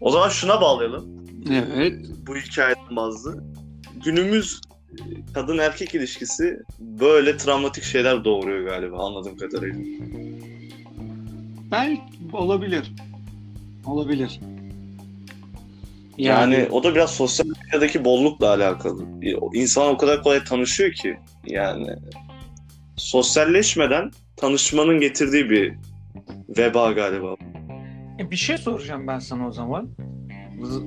O 0.00 0.10
zaman 0.10 0.28
şuna 0.28 0.60
bağlayalım. 0.60 1.06
Evet. 1.50 2.06
Bu 2.26 2.36
hikayeden 2.36 2.96
bazı. 2.96 3.44
Günümüz 4.04 4.60
kadın 5.34 5.58
erkek 5.58 5.94
ilişkisi 5.94 6.62
böyle 6.80 7.36
travmatik 7.36 7.84
şeyler 7.84 8.24
doğuruyor 8.24 8.70
galiba 8.70 9.06
anladığım 9.06 9.36
kadarıyla. 9.36 9.80
Belki 11.70 12.02
olabilir. 12.32 12.92
Olabilir. 13.86 14.40
Yani, 16.18 16.68
o 16.70 16.82
da 16.82 16.94
biraz 16.94 17.10
sosyal 17.10 17.46
medyadaki 17.46 18.04
bollukla 18.04 18.48
alakalı. 18.48 19.04
İnsan 19.54 19.88
o 19.88 19.96
kadar 19.96 20.22
kolay 20.22 20.44
tanışıyor 20.44 20.92
ki 20.92 21.16
yani 21.46 21.88
sosyalleşmeden 22.96 24.10
tanışmanın 24.36 25.00
getirdiği 25.00 25.50
bir 25.50 25.74
veba 26.58 26.92
galiba. 26.92 27.36
E, 28.18 28.30
bir 28.30 28.36
şey 28.36 28.58
soracağım 28.58 29.06
ben 29.06 29.18
sana 29.18 29.48
o 29.48 29.52
zaman. 29.52 29.88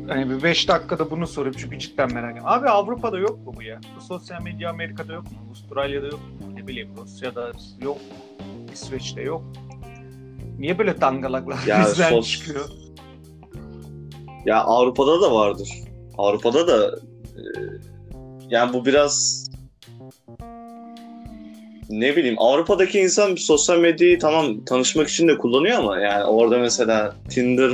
Hani 0.08 0.30
bir 0.30 0.44
5 0.44 0.68
dakikada 0.68 1.12
bunu 1.12 1.28
sorayım 1.28 1.56
çünkü 1.58 1.80
cidden 1.80 2.14
merak 2.14 2.32
ediyorum. 2.32 2.52
Abi 2.54 2.70
Avrupa'da 2.70 3.18
yok 3.18 3.46
mu 3.46 3.54
bu 3.58 3.64
ya? 3.64 3.80
Bu 3.98 4.02
sosyal 4.02 4.42
medya 4.42 4.70
Amerika'da 4.70 5.14
yok 5.14 5.24
mu? 5.24 5.38
Avustralya'da 5.48 6.06
yok 6.06 6.20
mu? 6.20 6.56
Ne 6.56 6.68
bileyim 6.68 6.90
Rusya'da 6.98 7.52
yok. 7.82 7.98
İsveç'te 8.74 9.22
yok. 9.22 9.44
Niye 10.60 10.78
böyle 10.80 11.02
dangalaklar 11.02 11.58
Ya 11.68 11.82
bizden 11.82 12.12
sos- 12.14 12.28
çıkıyor? 12.32 12.70
Ya 14.46 14.64
Avrupa'da 14.64 15.22
da 15.22 15.36
vardır. 15.36 15.70
Avrupa'da 16.18 16.68
da 16.68 16.96
e, 17.38 17.42
yani 18.50 18.74
bu 18.74 18.86
biraz 18.86 19.46
ne 21.90 22.16
bileyim 22.16 22.36
Avrupa'daki 22.40 23.00
insan 23.00 23.36
sosyal 23.36 23.80
medyayı 23.80 24.20
tamam 24.20 24.66
tanışmak 24.66 25.10
için 25.10 25.28
de 25.28 25.38
kullanıyor 25.38 25.78
ama 25.80 26.00
yani 26.00 26.24
orada 26.24 26.58
mesela 26.58 27.16
Tinder 27.30 27.72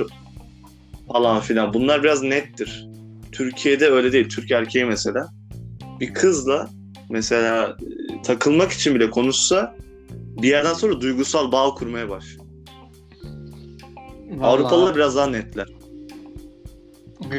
falan 1.15 1.39
filan 1.41 1.73
bunlar 1.73 2.04
biraz 2.04 2.23
nettir. 2.23 2.88
Türkiye'de 3.32 3.88
öyle 3.89 4.12
değil. 4.12 4.30
Türk 4.30 4.51
erkeği 4.51 4.86
mesela 4.86 5.28
bir 5.99 6.13
kızla 6.13 6.69
mesela 7.10 7.78
e, 8.19 8.21
takılmak 8.21 8.71
için 8.71 8.95
bile 8.95 9.10
konuşsa 9.10 9.75
bir 10.12 10.47
yerden 10.47 10.73
sonra 10.73 11.01
duygusal 11.01 11.51
bağ 11.51 11.73
kurmaya 11.73 12.10
başlıyor. 12.10 12.45
Avrupalılar 14.41 14.95
biraz 14.95 15.15
daha 15.15 15.28
netler. 15.28 15.67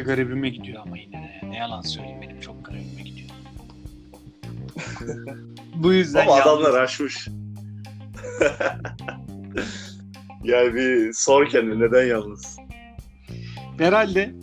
Garibime 0.05 0.49
gidiyor 0.49 0.81
ama 0.85 0.97
yine 0.97 1.13
de. 1.43 1.49
Ne 1.49 1.57
yalan 1.57 1.81
söyleyeyim 1.81 2.21
benim 2.21 2.39
çok 2.39 2.65
garibime 2.65 3.01
gidiyor. 3.01 3.29
Bu 5.75 5.93
yüzden 5.93 6.27
Ama 6.27 6.37
yalnız- 6.37 6.47
adamlar 6.47 6.81
aşmış. 6.81 7.27
yani 10.43 10.73
bir 10.73 11.13
sor 11.13 11.49
kendine 11.49 11.79
neden 11.87 12.05
yalnız? 12.05 12.57
Herhalde 13.77 14.35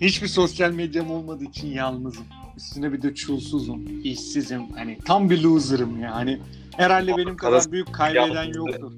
hiçbir 0.00 0.28
sosyal 0.28 0.70
medyam 0.72 1.10
olmadığı 1.10 1.44
için 1.44 1.68
yalnızım. 1.68 2.24
Üstüne 2.56 2.92
bir 2.92 3.02
de 3.02 3.14
çulsuzum, 3.14 4.02
işsizim. 4.04 4.62
Hani 4.74 4.98
tam 5.04 5.30
bir 5.30 5.42
loser'ım 5.42 6.00
ya. 6.00 6.14
Hani 6.14 6.40
herhalde 6.76 7.16
benim 7.16 7.36
kadar 7.36 7.72
büyük 7.72 7.94
kaybeden 7.94 8.44
yoktur. 8.44 8.92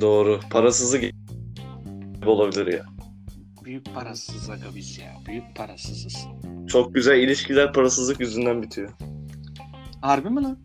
Doğru. 0.00 0.40
Parasızlık 0.50 1.04
olabilir 2.26 2.66
ya. 2.66 2.84
Büyük 3.64 3.94
parasız 3.94 4.50
aga 4.50 4.66
biz 4.74 4.98
ya. 4.98 5.14
Büyük 5.26 5.56
parasızız. 5.56 6.26
Çok 6.68 6.94
güzel 6.94 7.18
ilişkiler 7.18 7.72
parasızlık 7.72 8.20
yüzünden 8.20 8.62
bitiyor. 8.62 8.90
Harbi 10.00 10.30
mi 10.30 10.42
lan? 10.42 10.58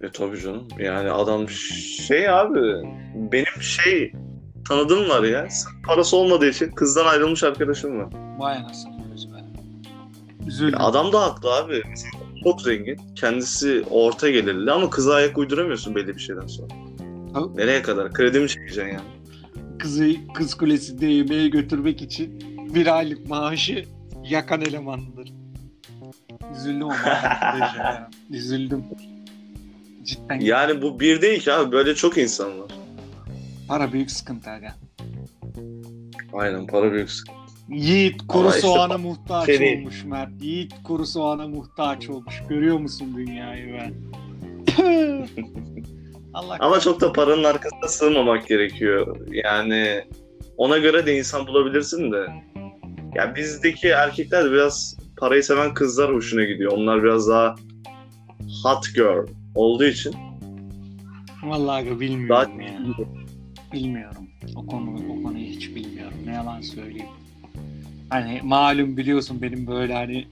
E 0.00 0.10
tabii 0.10 0.40
canım. 0.40 0.68
Yani 0.78 1.10
adam 1.10 1.48
şey 1.48 2.30
abi 2.30 2.60
benim 3.14 3.62
şey 3.62 4.12
tanıdığım 4.68 5.08
var 5.08 5.22
ya. 5.22 5.50
Sırf 5.50 5.72
Parası 5.86 6.16
olmadığı 6.16 6.48
için 6.48 6.70
kızdan 6.70 7.06
ayrılmış 7.06 7.44
arkadaşım 7.44 7.98
var. 7.98 8.08
Vay 8.38 8.56
anasını 8.56 8.92
be. 8.92 9.36
Üzüldüm. 10.46 10.80
Adam 10.80 11.12
da 11.12 11.22
haklı 11.22 11.54
abi. 11.54 11.82
Çok 12.44 12.62
zengin. 12.62 13.00
Kendisi 13.16 13.84
orta 13.90 14.30
gelirli 14.30 14.70
ama 14.72 14.90
kıza 14.90 15.14
ayak 15.14 15.38
uyduramıyorsun 15.38 15.94
belli 15.94 16.14
bir 16.14 16.20
şeyden 16.20 16.46
sonra. 16.46 16.68
Ha. 17.32 17.40
Nereye 17.54 17.82
kadar? 17.82 18.12
Kredi 18.12 18.40
mi 18.40 18.48
çekeceksin 18.48 18.88
yani? 18.88 19.00
Kızı 19.78 20.10
kız 20.34 20.54
kulesinde 20.54 21.06
yemeğe 21.06 21.48
götürmek 21.48 22.02
için 22.02 22.40
bir 22.74 22.96
aylık 22.96 23.28
maaşı 23.28 23.84
yakan 24.24 24.60
elemandır. 24.60 25.32
Üzüldüm 26.56 26.82
ama 26.82 27.08
ya. 27.08 28.10
Üzüldüm. 28.30 28.84
Cidden 30.04 30.40
Yani 30.40 30.82
bu 30.82 31.00
bir 31.00 31.22
değil 31.22 31.40
ki 31.40 31.52
abi. 31.52 31.72
Böyle 31.72 31.94
çok 31.94 32.18
insan 32.18 32.60
var. 32.60 32.70
Para 33.68 33.92
büyük 33.92 34.10
sıkıntı 34.10 34.50
aga. 34.50 34.74
Aynen 36.32 36.66
para 36.66 36.92
büyük 36.92 37.10
sıkıntı. 37.10 37.46
Yiğit 37.68 38.26
kuru 38.28 38.48
işte 38.48 38.60
soğana 38.60 38.98
muhtaç 38.98 39.48
değil. 39.48 39.78
olmuş 39.78 40.04
Mert. 40.04 40.42
Yiğit 40.42 40.74
kuru 40.84 41.06
soğana 41.06 41.48
muhtaç 41.48 42.08
olmuş. 42.08 42.42
Görüyor 42.48 42.78
musun 42.78 43.12
dünyayı 43.16 43.72
ben? 43.72 43.94
Allah 46.34 46.56
Ama 46.60 46.80
çok 46.80 47.00
da 47.00 47.12
paranın 47.12 47.44
arkasına 47.44 47.88
sığmamak 47.88 48.48
gerekiyor. 48.48 49.16
Yani 49.30 50.04
ona 50.56 50.78
göre 50.78 51.06
de 51.06 51.18
insan 51.18 51.46
bulabilirsin 51.46 52.12
de. 52.12 52.26
Ya 53.14 53.34
bizdeki 53.34 53.88
erkekler 53.88 54.44
de 54.44 54.52
biraz 54.52 54.96
parayı 55.16 55.42
seven 55.42 55.74
kızlar 55.74 56.14
hoşuna 56.14 56.44
gidiyor. 56.44 56.72
Onlar 56.72 57.02
biraz 57.02 57.28
daha 57.28 57.54
hot 58.62 58.94
girl 58.94 59.26
olduğu 59.54 59.84
için. 59.84 60.14
Vallahi 61.44 62.00
bilmiyorum 62.00 62.28
Daha 62.28 62.42
ya. 62.42 62.80
Bilmiyorum. 63.76 64.28
O 64.54 64.66
konu 64.66 64.94
o 65.10 65.22
konuyu 65.22 65.46
hiç 65.46 65.74
bilmiyorum. 65.74 66.18
Ne 66.26 66.32
yalan 66.32 66.60
söyleyeyim. 66.60 67.08
Hani 68.08 68.40
malum 68.44 68.96
biliyorsun 68.96 69.42
benim 69.42 69.66
böyle 69.66 69.94
hani 69.94 70.26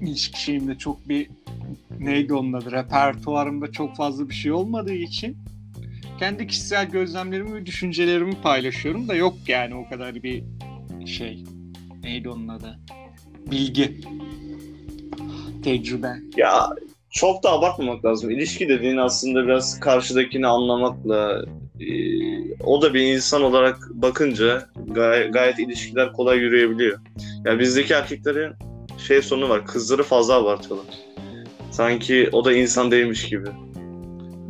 ilişki 0.00 0.42
şeyimde 0.42 0.78
çok 0.78 1.08
bir 1.08 1.30
neydi 2.00 2.34
onun 2.34 2.52
adı 2.52 2.72
repertuarımda 2.72 3.72
çok 3.72 3.96
fazla 3.96 4.28
bir 4.28 4.34
şey 4.34 4.52
olmadığı 4.52 4.94
için 4.94 5.36
kendi 6.18 6.46
kişisel 6.46 6.90
gözlemlerimi 6.90 7.54
ve 7.54 7.66
düşüncelerimi 7.66 8.34
paylaşıyorum 8.42 9.08
da 9.08 9.14
yok 9.14 9.34
yani 9.46 9.74
o 9.74 9.88
kadar 9.88 10.22
bir 10.22 10.44
şey 11.06 11.44
neydi 12.02 12.28
onun 12.28 12.48
adı? 12.48 12.78
Bilgi. 13.50 14.00
Tecrübe. 15.62 16.12
Ya 16.36 16.70
çok 17.18 17.42
da 17.42 17.52
abartmamak 17.52 18.04
lazım. 18.04 18.30
İlişki 18.30 18.68
dediğin 18.68 18.96
aslında 18.96 19.44
biraz 19.44 19.80
karşıdakini 19.80 20.46
anlamakla 20.46 21.44
e, 21.80 21.88
o 22.64 22.82
da 22.82 22.94
bir 22.94 23.00
insan 23.00 23.42
olarak 23.42 23.78
bakınca 23.94 24.66
gay- 24.86 25.30
gayet 25.30 25.58
ilişkiler 25.58 26.12
kolay 26.12 26.38
yürüyebiliyor. 26.38 26.98
Yani 27.44 27.58
bizdeki 27.58 27.92
erkeklerin 27.94 28.52
şey 28.98 29.22
sonu 29.22 29.48
var. 29.48 29.66
Kızları 29.66 30.02
fazla 30.02 30.34
abartıyorlar. 30.34 30.86
Sanki 31.70 32.28
o 32.32 32.44
da 32.44 32.52
insan 32.52 32.90
değilmiş 32.90 33.28
gibi. 33.28 33.48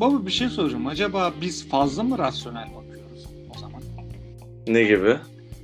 Baba 0.00 0.26
bir 0.26 0.30
şey 0.32 0.48
soracağım. 0.48 0.86
Acaba 0.86 1.32
biz 1.40 1.68
fazla 1.68 2.02
mı 2.02 2.18
rasyonel 2.18 2.68
bakıyoruz 2.76 3.26
o 3.56 3.58
zaman? 3.58 3.82
Ne 4.66 4.82
gibi? 4.82 5.16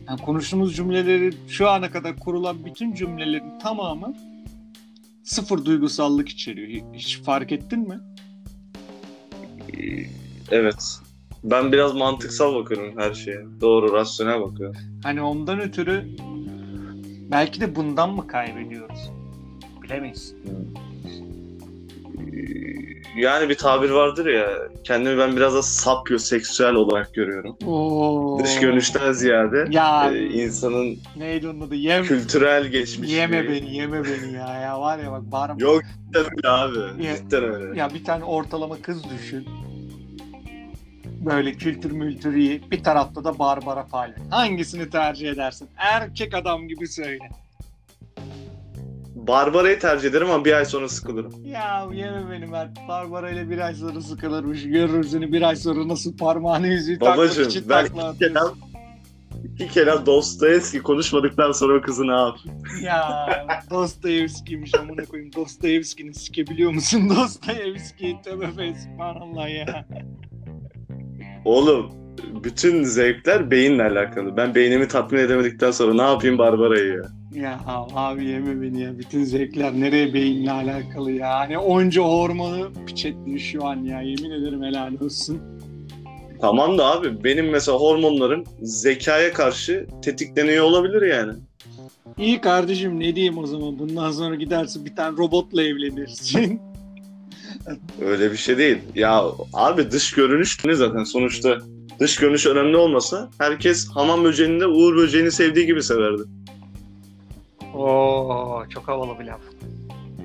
Yani 0.09 0.21
konuştuğumuz 0.23 0.77
cümleleri 0.77 1.31
şu 1.49 1.69
ana 1.69 1.91
kadar 1.91 2.17
kurulan 2.17 2.65
bütün 2.65 2.95
cümlelerin 2.95 3.59
tamamı 3.59 4.15
sıfır 5.25 5.65
duygusallık 5.65 6.29
içeriyor. 6.29 6.93
Hiç 6.95 7.23
fark 7.23 7.53
ettin 7.53 7.89
mi? 7.89 8.01
Evet. 10.51 10.99
Ben 11.45 11.73
biraz 11.73 11.95
mantıksal 11.95 12.55
bakıyorum 12.55 12.95
her 12.99 13.15
şeye. 13.15 13.45
Doğru, 13.61 13.93
rasyonel 13.93 14.41
bakıyorum. 14.41 14.77
Hani 15.03 15.23
ondan 15.23 15.61
ötürü 15.61 16.17
belki 17.31 17.61
de 17.61 17.77
bundan 17.77 18.15
mı 18.15 18.27
kaybediyoruz? 18.27 19.11
Bilemeyiz. 19.83 20.35
Yani 23.17 23.49
bir 23.49 23.55
tabir 23.55 23.91
vardır 23.91 24.27
ya, 24.27 24.49
kendimi 24.85 25.19
ben 25.19 25.37
biraz 25.37 25.55
da 25.55 25.63
sapyoseksüel 25.63 26.75
olarak 26.75 27.15
görüyorum. 27.15 27.57
Oo. 27.67 28.39
Dış 28.45 28.61
görünüşten 28.61 29.13
ziyade 29.13 29.65
Ya 29.71 30.11
e, 30.15 30.25
insanın 30.27 30.99
neydi 31.17 31.49
onun 31.49 31.61
adı? 31.61 31.75
Yem, 31.75 32.05
kültürel 32.05 32.67
geçmişi. 32.67 33.13
yeme 33.13 33.49
beni, 33.49 33.77
yeme 33.77 34.05
beni 34.05 34.33
ya. 34.33 34.61
Ya 34.61 34.81
var 34.81 34.99
ya 34.99 35.13
bak 35.13 35.23
bağırma. 35.33 35.57
Yok 35.59 35.83
cidden 36.07 36.25
öyle 36.25 36.49
abi. 36.49 37.05
Ya- 37.05 37.17
Cidden 37.17 37.43
öyle. 37.45 37.79
Ya 37.79 37.95
bir 37.95 38.05
tane 38.05 38.25
ortalama 38.25 38.77
kız 38.83 39.03
düşün. 39.11 39.47
Böyle 41.21 41.53
kültür 41.53 41.91
mültür 41.91 42.35
iyi. 42.35 42.63
Bir 42.71 42.83
tarafta 42.83 43.25
da 43.25 43.39
Barbara 43.39 43.87
Palmer. 43.87 44.17
Hangisini 44.31 44.91
tercih 44.91 45.31
edersin? 45.31 45.69
Erkek 45.77 46.35
adam 46.35 46.69
gibi 46.69 46.89
söyle. 46.89 47.19
Barbara'yı 49.27 49.79
tercih 49.79 50.09
ederim 50.09 50.31
ama 50.31 50.45
bir 50.45 50.53
ay 50.53 50.65
sonra 50.65 50.89
sıkılırım. 50.89 51.33
Ya 51.45 51.87
yeme 51.93 52.31
beni 52.31 52.47
Mert. 52.47 52.79
Barbara 52.89 53.31
ile 53.31 53.51
bir 53.51 53.59
ay 53.59 53.75
sonra 53.75 54.01
sıkılırmış. 54.01 54.65
Görürüz 54.65 55.11
seni 55.11 55.33
bir 55.33 55.43
ay 55.43 55.57
sonra 55.57 55.89
nasıl 55.89 56.17
parmağını 56.17 56.67
yüzüğü 56.67 56.99
takmak 56.99 57.19
Babacım 57.19 57.49
için 57.49 57.65
ben 57.69 57.87
takla 57.87 58.11
iki 58.11 58.19
kelam, 58.19 58.37
atıyorsun. 58.47 58.63
iki 59.55 59.69
kelam 59.69 60.07
Dostoyevski 60.07 60.79
konuşmadıktan 60.79 61.53
sonra 61.53 61.79
o 61.79 61.81
kızı 61.83 62.07
ne 62.07 62.13
yap? 62.13 62.37
Ya 62.83 63.29
Dostoyevski'ymiş 63.71 64.75
amına 64.75 65.05
koyayım. 65.05 65.33
Dostoyevski'ni 65.33 66.15
sikebiliyor 66.15 66.73
musun? 66.73 67.11
Dostoyevski 67.17 68.17
tövbe 68.25 68.47
fesubhanallah 68.47 69.49
ya. 69.51 69.87
Oğlum 71.45 71.91
bütün 72.45 72.83
zevkler 72.85 73.51
beyinle 73.51 73.83
alakalı. 73.83 74.37
Ben 74.37 74.55
beynimi 74.55 74.89
tatmin 74.89 75.19
edemedikten 75.19 75.71
sonra 75.71 75.95
ne 75.95 76.03
yapayım 76.03 76.39
Barbara'yı 76.39 76.93
ya? 76.95 77.03
Ya 77.35 77.61
abi 77.95 78.25
yeme 78.25 78.63
beni 78.63 78.81
ya. 78.81 78.99
Bütün 78.99 79.25
zevkler 79.25 79.73
nereye 79.73 80.15
beyinle 80.15 80.53
alakalı 80.53 81.13
ya. 81.13 81.39
Hani 81.39 81.59
onca 81.59 82.03
hormonu 82.03 82.73
piç 82.87 83.07
şu 83.39 83.65
an 83.67 83.77
ya. 83.77 84.01
Yemin 84.01 84.31
ederim 84.31 84.63
helal 84.63 84.93
olsun. 85.01 85.41
Tamam 86.41 86.79
da 86.79 86.87
abi 86.87 87.25
benim 87.25 87.51
mesela 87.51 87.79
hormonlarım 87.79 88.45
zekaya 88.63 89.33
karşı 89.33 89.87
tetikleniyor 90.03 90.65
olabilir 90.65 91.03
yani. 91.03 91.33
İyi 92.19 92.41
kardeşim 92.41 93.01
ne 93.01 93.17
diyeyim 93.17 93.39
o 93.39 93.47
zaman. 93.47 93.79
Bundan 93.79 94.11
sonra 94.11 94.35
gidersin 94.35 94.85
bir 94.85 94.97
tane 94.97 95.17
robotla 95.17 95.63
evlenirsin. 95.63 96.61
Öyle 98.01 98.33
bir 98.33 98.37
şey 98.37 98.59
değil. 98.59 98.79
Ya 98.95 99.25
abi 99.53 99.91
dış 99.91 100.13
görünüş 100.13 100.65
ne 100.65 100.75
zaten 100.75 101.05
sonuçta 101.05 101.59
dış 102.01 102.17
görünüş 102.17 102.47
önemli 102.47 102.77
olmasa 102.77 103.31
herkes 103.39 103.89
hamam 103.89 104.25
böceğini 104.25 104.61
de 104.61 104.67
Uğur 104.67 104.97
böceğini 104.97 105.31
sevdiği 105.33 105.67
gibi 105.67 105.83
severdi. 105.83 106.23
Oo 107.75 108.65
çok 108.69 108.89
havalı 108.89 109.19
bir 109.19 109.25
laf. 109.25 109.41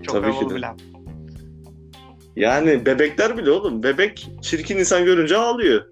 Çok 0.04 0.16
Tabii 0.16 0.32
ki 0.32 0.38
havalı 0.38 0.50
de. 0.50 0.56
bir 0.56 0.60
laf. 0.60 0.76
Yani 2.36 2.86
bebekler 2.86 3.38
bile 3.38 3.52
oğlum. 3.52 3.84
Bebek 3.84 4.28
çirkin 4.42 4.78
insan 4.78 5.06
görünce 5.06 5.38
ağlıyor. 5.38 5.86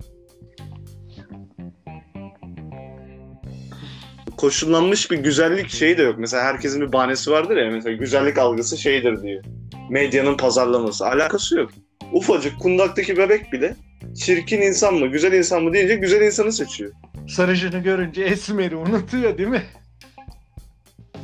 Koşullanmış 4.38 5.12
bir 5.12 5.18
güzellik 5.18 5.70
şeyi 5.70 5.98
de 5.98 6.02
yok. 6.02 6.16
Mesela 6.18 6.44
herkesin 6.44 6.82
bir 6.82 6.94
bahanesi 6.94 7.32
vardır 7.32 7.58
ya. 7.58 7.72
Mesela 7.72 7.96
güzellik 7.96 8.38
algısı 8.38 8.78
şeydir 8.78 9.22
diyor. 9.24 9.44
Medyanın 9.90 10.38
pazarlaması. 10.38 11.08
Alakası 11.08 11.58
yok. 11.58 11.72
Ufacık 12.14 12.60
kundaktaki 12.60 13.18
bebek 13.18 13.54
bile 13.54 13.76
çirkin 14.16 14.62
insan 14.62 14.96
mı, 14.96 15.08
güzel 15.08 15.34
insan 15.34 15.64
mı 15.64 15.74
deyince 15.74 15.96
güzel 15.96 16.22
insanı 16.22 16.52
seçiyor. 16.52 16.92
Sarıcını 17.30 17.80
görünce 17.80 18.24
Esmer'i 18.24 18.76
unutuyor 18.76 19.38
değil 19.38 19.50
mi? 19.50 19.64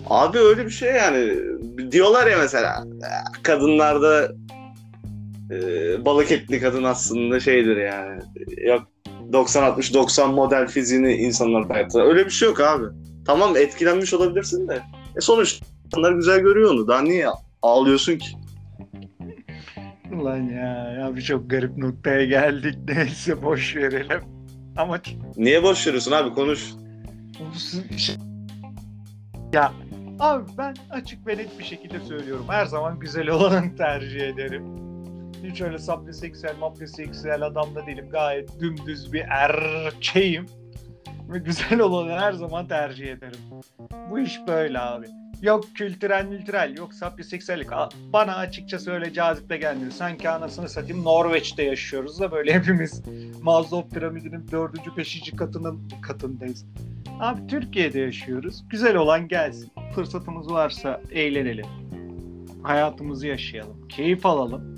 Abi 0.09 0.39
öyle 0.39 0.65
bir 0.65 0.71
şey 0.71 0.91
yani. 0.93 1.33
Diyorlar 1.91 2.27
ya 2.27 2.37
mesela 2.37 2.83
kadınlarda 3.43 4.31
e, 5.51 5.55
balık 6.05 6.31
etli 6.31 6.59
kadın 6.59 6.83
aslında 6.83 7.39
şeydir 7.39 7.77
yani. 7.77 8.21
Yok 8.67 8.87
90-60-90 9.31 10.33
model 10.33 10.67
fiziğini 10.67 11.13
insanlar 11.13 11.67
hayatta. 11.67 12.01
Öyle 12.01 12.25
bir 12.25 12.31
şey 12.31 12.47
yok 12.47 12.59
abi. 12.59 12.85
Tamam 13.25 13.57
etkilenmiş 13.57 14.13
olabilirsin 14.13 14.67
de. 14.67 14.81
E 15.17 15.21
sonuçta 15.21 15.65
insanlar 15.85 16.11
güzel 16.13 16.39
görüyor 16.39 16.71
onu. 16.71 16.87
Daha 16.87 17.01
niye 17.01 17.27
ağlıyorsun 17.61 18.17
ki? 18.17 18.27
Ulan 20.19 20.37
ya, 20.37 20.95
ya 20.99 21.15
bir 21.15 21.21
çok 21.21 21.49
garip 21.49 21.77
noktaya 21.77 22.25
geldik. 22.25 22.75
Neyse 22.87 23.43
boş 23.43 23.75
verelim. 23.75 24.21
Ama 24.77 24.99
Niye 25.37 25.63
boş 25.63 25.87
veriyorsun 25.87 26.11
abi 26.11 26.33
konuş. 26.33 26.73
ya 29.53 29.73
abi 30.19 30.51
ben 30.57 30.75
açık 30.89 31.27
ve 31.27 31.37
net 31.37 31.59
bir 31.59 31.63
şekilde 31.63 31.99
söylüyorum. 31.99 32.45
Her 32.49 32.65
zaman 32.65 32.99
güzel 32.99 33.29
olanı 33.29 33.75
tercih 33.75 34.21
ederim. 34.21 34.63
Hiç 35.43 35.61
öyle 35.61 35.77
sapyoseksüel, 35.79 36.57
mapyoseksüel 36.57 37.41
adam 37.41 37.75
da 37.75 37.85
değilim. 37.87 38.09
Gayet 38.11 38.59
dümdüz 38.59 39.13
bir 39.13 39.21
erkeğim. 39.29 40.45
Ve 41.29 41.39
güzel 41.39 41.79
olanı 41.79 42.19
her 42.19 42.33
zaman 42.33 42.67
tercih 42.67 43.07
ederim. 43.11 43.39
Bu 44.09 44.19
iş 44.19 44.39
böyle 44.47 44.79
abi. 44.79 45.05
Yok 45.41 45.63
kültürel 45.75 46.29
kültürel, 46.29 46.77
yok 46.77 46.93
sapyoseksüellik. 46.93 47.73
A- 47.73 47.89
Bana 48.13 48.35
açıkçası 48.35 48.91
öyle 48.91 49.13
cazip 49.13 49.49
de 49.49 49.57
gelmiyor. 49.57 49.91
Sanki 49.91 50.29
anasını 50.29 50.69
satayım 50.69 51.03
Norveç'te 51.03 51.63
yaşıyoruz 51.63 52.19
da 52.19 52.31
böyle 52.31 52.53
hepimiz 52.53 53.01
Maslow 53.41 53.99
piramidinin 53.99 54.47
dördüncü, 54.51 54.97
beşinci 54.97 55.35
katının 55.35 55.89
katındayız. 56.01 56.65
Abi 57.19 57.47
Türkiye'de 57.47 57.99
yaşıyoruz. 57.99 58.63
Güzel 58.69 58.95
olan 58.95 59.27
gelsin. 59.27 59.71
Fırsatımız 59.95 60.51
varsa 60.51 61.01
eğlenelim. 61.11 61.65
Hayatımızı 62.63 63.27
yaşayalım. 63.27 63.87
Keyif 63.87 64.25
alalım. 64.25 64.75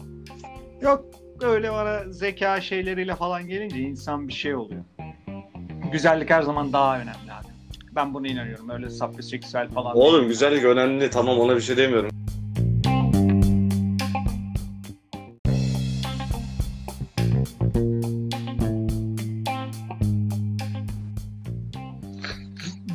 Yok 0.82 1.06
öyle 1.41 1.71
bana 1.71 2.12
zeka 2.12 2.62
şeyleriyle 2.62 3.15
falan 3.15 3.48
gelince 3.48 3.80
insan 3.80 4.28
bir 4.28 4.34
şey 4.34 4.56
oluyor. 4.56 4.84
Güzellik 5.91 6.30
her 6.30 6.41
zaman 6.41 6.74
daha 6.74 6.95
önemli 6.95 7.32
abi. 7.32 7.48
Ben 7.95 8.13
buna 8.13 8.28
inanıyorum. 8.28 8.69
Öyle 8.69 8.89
sapyoseksüel 8.89 9.69
falan. 9.69 9.98
Oğlum 9.98 10.28
güzellik 10.28 10.63
önemli 10.63 11.10
tamam 11.10 11.39
ona 11.39 11.56
bir 11.56 11.62
şey 11.62 11.78
demiyorum. 11.78 12.12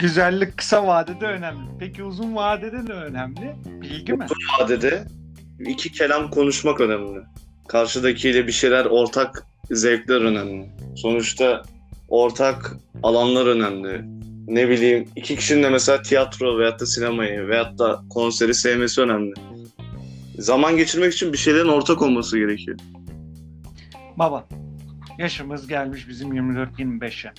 Güzellik 0.01 0.57
kısa 0.57 0.87
vadede 0.87 1.27
önemli. 1.27 1.71
Peki 1.79 2.05
uzun 2.05 2.37
vadede 2.37 2.85
ne 2.85 2.93
önemli? 2.93 3.57
Bilgi 3.67 4.13
mi? 4.13 4.27
vadede 4.61 5.05
iki 5.59 5.93
kelam 5.93 6.31
konuşmak 6.31 6.81
önemli. 6.81 7.21
Karşıdakiyle 7.69 8.47
bir 8.47 8.53
şeyler 8.53 8.85
ortak 8.85 9.47
zevkler 9.71 10.21
önemli. 10.21 10.71
Sonuçta 10.97 11.63
ortak 12.09 12.77
alanlar 13.03 13.47
önemli. 13.47 14.05
Ne 14.47 14.69
bileyim 14.69 15.09
iki 15.17 15.37
kişinin 15.37 15.63
de 15.63 15.71
mesela 15.71 16.03
tiyatro 16.03 16.59
veyahut 16.59 16.81
da 16.81 16.87
sinemayı 16.87 17.49
veyahut 17.49 17.79
da 17.79 18.03
konseri 18.11 18.55
sevmesi 18.55 19.01
önemli. 19.01 19.35
Zaman 20.39 20.77
geçirmek 20.77 21.13
için 21.13 21.33
bir 21.33 21.39
şeylerin 21.39 21.69
ortak 21.69 22.03
olması 22.03 22.39
gerekiyor. 22.39 22.79
Baba, 24.17 24.49
yaşımız 25.19 25.67
gelmiş 25.67 26.09
bizim 26.09 26.33
24-25'e. 26.33 27.33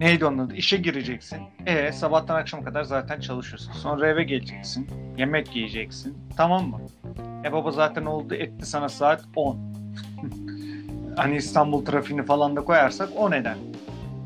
Neydi 0.00 0.24
onun 0.24 0.38
adı? 0.38 0.54
İşe 0.54 0.76
gireceksin. 0.76 1.38
E 1.66 1.92
sabahtan 1.92 2.36
akşama 2.36 2.64
kadar 2.64 2.82
zaten 2.82 3.20
çalışıyorsun. 3.20 3.72
Sonra 3.72 4.08
eve 4.08 4.24
geleceksin. 4.24 4.88
Yemek 5.18 5.56
yiyeceksin. 5.56 6.18
Tamam 6.36 6.68
mı? 6.68 6.80
E 7.44 7.52
baba 7.52 7.70
zaten 7.70 8.04
oldu 8.04 8.34
etti 8.34 8.66
sana 8.66 8.88
saat 8.88 9.24
10. 9.36 9.58
hani 11.16 11.36
İstanbul 11.36 11.84
trafiğini 11.84 12.24
falan 12.24 12.56
da 12.56 12.64
koyarsak 12.64 13.08
10 13.16 13.32
eden. 13.32 13.58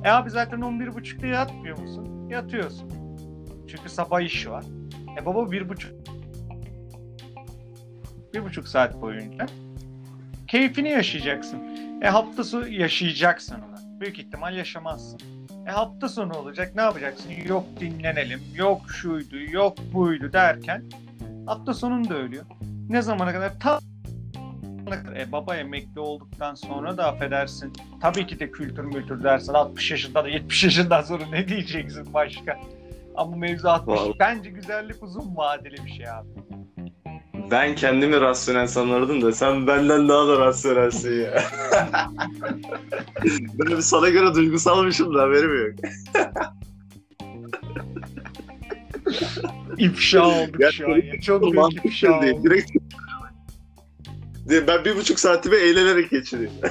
E 0.04 0.08
abi 0.10 0.30
zaten 0.30 0.58
11.30'da 0.58 1.26
yatmıyor 1.26 1.78
musun? 1.78 2.28
yatıyorsun. 2.30 2.90
Çünkü 3.68 3.88
sabah 3.88 4.20
işi 4.20 4.50
var. 4.50 4.64
E 5.20 5.26
baba 5.26 5.50
bir 5.50 5.68
buçuk 5.68 5.92
bir 8.34 8.44
buçuk 8.44 8.68
saat 8.68 9.00
boyunca 9.02 9.46
keyfini 10.46 10.88
yaşayacaksın. 10.88 11.58
E 12.02 12.08
hafta 12.08 12.44
sonu 12.44 12.68
yaşayacaksın 12.68 13.54
ona. 13.54 14.00
Büyük 14.00 14.18
ihtimal 14.18 14.56
yaşamazsın. 14.56 15.37
E 15.68 15.70
hafta 15.70 16.08
sonu 16.08 16.36
olacak 16.36 16.72
ne 16.74 16.82
yapacaksın? 16.82 17.30
Yok 17.46 17.64
dinlenelim, 17.80 18.40
yok 18.54 18.80
şuydu, 18.90 19.36
yok 19.50 19.78
buydu 19.92 20.32
derken 20.32 20.84
hafta 21.46 21.74
sonun 21.74 22.08
da 22.08 22.14
ölüyor. 22.14 22.44
Ne 22.88 23.02
zamana 23.02 23.32
kadar? 23.32 23.60
Ta 23.60 23.80
e, 25.16 25.32
baba 25.32 25.56
emekli 25.56 26.00
olduktan 26.00 26.54
sonra 26.54 26.96
da 26.96 27.06
affedersin. 27.06 27.72
Tabii 28.00 28.26
ki 28.26 28.40
de 28.40 28.50
kültür 28.50 28.84
mültür 28.84 29.22
dersin. 29.22 29.52
60 29.52 29.90
yaşında 29.90 30.24
da 30.24 30.28
70 30.28 30.64
yaşından 30.64 31.02
sonra 31.02 31.26
ne 31.26 31.48
diyeceksin 31.48 32.14
başka? 32.14 32.60
Ama 33.16 33.36
mevzu 33.36 33.68
60. 33.68 34.00
Vallahi. 34.00 34.18
Bence 34.20 34.50
güzellik 34.50 35.02
uzun 35.02 35.36
vadeli 35.36 35.84
bir 35.84 35.90
şey 35.90 36.10
abi. 36.10 36.28
Ben 37.50 37.74
kendimi 37.74 38.20
rasyonel 38.20 38.66
sanırdım 38.66 39.22
da 39.22 39.32
sen 39.32 39.66
benden 39.66 40.08
daha 40.08 40.28
da 40.28 40.38
rasyonelsin 40.40 41.22
ya. 41.22 41.44
ben 43.58 43.80
sana 43.80 44.08
göre 44.08 44.34
duygusalmışım 44.34 45.14
da 45.14 45.22
haberim 45.22 45.66
yok. 45.66 45.74
İfşa 49.78 50.26
olduk 50.26 50.60
Ya, 50.60 50.72
şu 50.72 50.92
an. 50.92 50.96
ya. 50.96 51.20
Çok 51.20 51.42
büyük 51.42 51.84
ifşa 51.84 52.22
değil. 52.22 52.34
olduk. 52.34 52.44
Direkt 52.44 52.70
ben 54.68 54.84
bir 54.84 54.96
buçuk 54.96 55.20
saatimi 55.20 55.56
eğlenerek 55.56 56.10
geçireyim. 56.10 56.50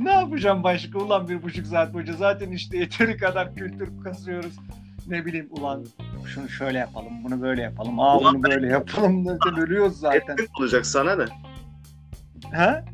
ne 0.00 0.12
yapacağım 0.12 0.62
başka 0.62 0.98
ulan 0.98 1.28
bir 1.28 1.42
buçuk 1.42 1.66
saat 1.66 1.94
boyunca 1.94 2.12
zaten 2.12 2.50
işte 2.50 2.78
yeteri 2.78 3.16
kadar 3.16 3.54
kültür 3.54 3.88
kasıyoruz. 4.04 4.52
Ne 5.06 5.26
bileyim 5.26 5.48
ulan 5.50 5.84
şunu 6.26 6.48
şöyle 6.48 6.78
yapalım, 6.78 7.24
bunu 7.24 7.42
böyle 7.42 7.62
yapalım, 7.62 8.00
aa 8.00 8.18
Ulan 8.18 8.34
bunu 8.34 8.42
böyle 8.42 8.66
yapalım 8.68 9.26
derken 9.26 9.58
ölüyoruz 9.60 9.98
zaten. 9.98 10.34
Esnek 10.34 10.60
olacak 10.60 10.86
sana 10.86 11.16
ne? 11.16 11.24
Ha? 12.52 12.84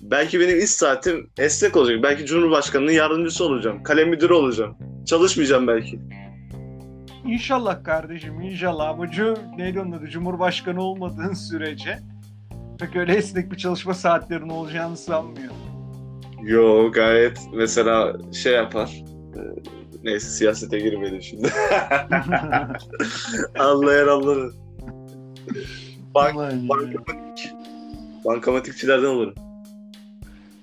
Belki 0.00 0.40
benim 0.40 0.58
iş 0.58 0.70
saatim 0.70 1.30
esnek 1.38 1.76
olacak. 1.76 2.02
Belki 2.02 2.26
Cumhurbaşkanı'nın 2.26 2.92
yardımcısı 2.92 3.44
olacağım. 3.44 3.82
Kalem 3.82 4.08
müdürü 4.08 4.32
olacağım. 4.32 4.76
Çalışmayacağım 5.06 5.66
belki. 5.66 6.00
İnşallah 7.26 7.84
kardeşim 7.84 8.40
inşallah 8.40 8.88
ama 8.88 9.06
neydi 9.56 9.80
onun 9.80 9.92
adı 9.92 10.08
Cumhurbaşkanı 10.08 10.82
olmadığın 10.82 11.34
sürece 11.34 11.98
pek 12.78 12.96
öyle 12.96 13.14
esnek 13.14 13.52
bir 13.52 13.56
çalışma 13.56 13.94
saatlerin 13.94 14.48
olacağını 14.48 14.96
sanmıyorum. 14.96 15.56
Yo 16.42 16.92
gayet 16.92 17.38
mesela 17.54 18.16
şey 18.32 18.52
yapar. 18.52 19.04
Neyse 20.04 20.26
siyasete 20.28 20.78
girmeyelim 20.78 21.22
şimdi. 21.22 21.48
Anlayan 23.58 24.08
anlar. 24.08 24.50
Bank, 26.14 26.36
bankamatik. 26.68 27.52
Bankamatikçilerden 28.24 29.08
olurum. 29.08 29.34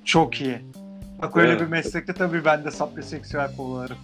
Çok 0.06 0.42
iyi. 0.42 0.60
Bak 1.22 1.38
öyle 1.38 1.50
Evet. 1.52 1.62
bir 1.62 1.66
meslekte 1.68 2.14
tabii 2.14 2.46
ben 2.46 2.64
de 2.66 2.72
sapyoseksüel 2.72 3.56
kovalarım. 3.56 3.98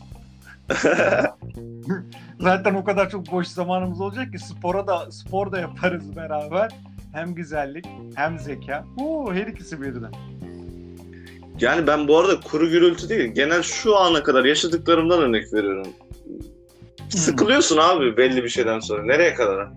Zaten 2.39 2.73
o 2.73 2.83
kadar 2.83 3.09
çok 3.09 3.31
boş 3.31 3.47
zamanımız 3.47 4.01
olacak 4.01 4.31
ki 4.31 4.39
spora 4.39 4.87
da 4.87 5.11
spor 5.11 5.51
da 5.51 5.59
yaparız 5.59 6.15
beraber. 6.15 6.71
Hem 7.13 7.35
güzellik 7.35 7.85
hem 8.15 8.39
zeka. 8.39 8.85
Oo, 8.97 9.33
her 9.33 9.47
ikisi 9.47 9.81
birden. 9.81 10.11
Yani 11.59 11.87
ben 11.87 12.07
bu 12.07 12.17
arada 12.17 12.39
kuru 12.39 12.69
gürültü 12.69 13.09
değil. 13.09 13.31
Genel 13.31 13.61
şu 13.61 13.97
ana 13.97 14.23
kadar 14.23 14.45
yaşadıklarımdan 14.45 15.21
örnek 15.21 15.53
veriyorum. 15.53 15.87
Sıkılıyorsun 17.09 17.77
abi 17.77 18.17
belli 18.17 18.43
bir 18.43 18.49
şeyden 18.49 18.79
sonra. 18.79 19.03
Nereye 19.03 19.33
kadar? 19.33 19.67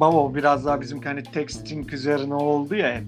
Baba 0.00 0.34
biraz 0.34 0.66
daha 0.66 0.80
bizim 0.80 1.02
hani 1.02 1.22
texting 1.22 1.92
üzerine 1.92 2.34
oldu 2.34 2.74
ya 2.74 2.94
hep. 2.94 3.04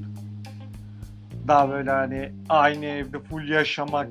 Daha 1.49 1.71
böyle 1.71 1.91
hani 1.91 2.33
aynı 2.49 2.87
evde 2.87 3.19
full 3.19 3.49
yaşamak 3.49 4.09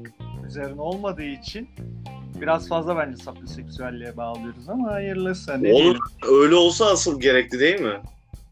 üzerine 0.48 0.82
olmadığı 0.82 1.24
için 1.24 1.70
biraz 2.42 2.70
fazla 2.70 2.98
bence 2.98 3.18
sapyoseksüelliğe 3.24 4.18
bağlıyoruz 4.18 4.70
ama 4.70 4.92
hayırlısı. 4.92 5.64
Ne 5.64 5.74
Oğlum 5.74 5.82
diyelim. 5.84 6.02
öyle 6.32 6.56
olsa 6.56 6.86
asıl 6.86 7.20
gerekli 7.22 7.60
değil 7.60 7.82
mi? 7.82 8.00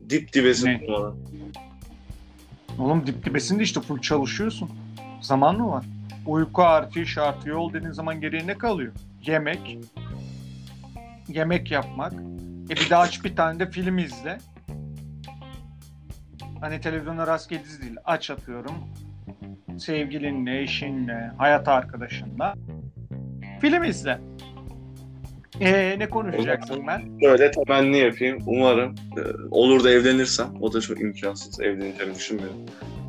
Dip 0.10 0.34
dibesin 0.34 0.68
Ne? 0.68 0.88
Oğlum 2.80 3.08
dip 3.08 3.26
dibesinde 3.26 3.64
işte 3.64 3.82
full 3.82 4.02
çalışıyorsun. 4.02 4.70
Zaman 5.22 5.58
mı 5.58 5.72
var? 5.72 5.86
Uyku 6.26 6.64
artı, 6.64 7.00
iş 7.00 7.18
artı, 7.18 7.50
yol 7.50 7.74
dediğin 7.74 7.92
zaman 7.92 8.22
geriye 8.22 8.48
ne 8.48 8.58
kalıyor? 8.58 8.94
Yemek. 9.26 9.78
Yemek 11.28 11.72
yapmak. 11.72 12.14
E 12.70 12.76
bir 12.76 12.90
daha 12.90 13.02
aç 13.02 13.24
bir 13.26 13.36
tane 13.36 13.60
de 13.60 13.72
film 13.72 13.98
izle. 13.98 14.38
Hani 16.62 16.82
televizyonda 16.82 17.28
rastgele 17.28 17.64
dizi 17.64 17.82
değil. 17.82 17.96
Aç 18.06 18.32
atıyorum. 18.32 18.76
Sevgilinle, 19.78 20.62
eşinle, 20.62 21.32
hayat 21.38 21.68
arkadaşınla. 21.68 22.54
Film 23.62 23.84
izle. 23.84 24.20
E 25.62 26.00
ne 26.00 26.10
konuşacaksın 26.10 26.88
ben? 26.88 27.22
Böyle 27.22 27.52
temenni 27.52 27.98
yapayım. 27.98 28.44
Umarım 28.46 28.96
e, 29.18 29.22
olur 29.52 29.84
da 29.84 29.90
evlenirsem. 29.92 30.48
O 30.62 30.74
da 30.74 30.82
çok 30.82 31.02
imkansız. 31.02 31.60
Evleneceğimi 31.60 32.16
düşünmüyorum. 32.16 32.58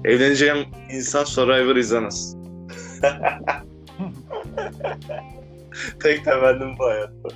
Evleneceğim 0.05 0.59
insan 0.93 1.24
Survivor 1.24 1.76
izlemez. 1.76 2.36
Tek 6.03 6.24
temennim 6.24 6.78
bu 6.78 6.84
hayatta. 6.84 7.28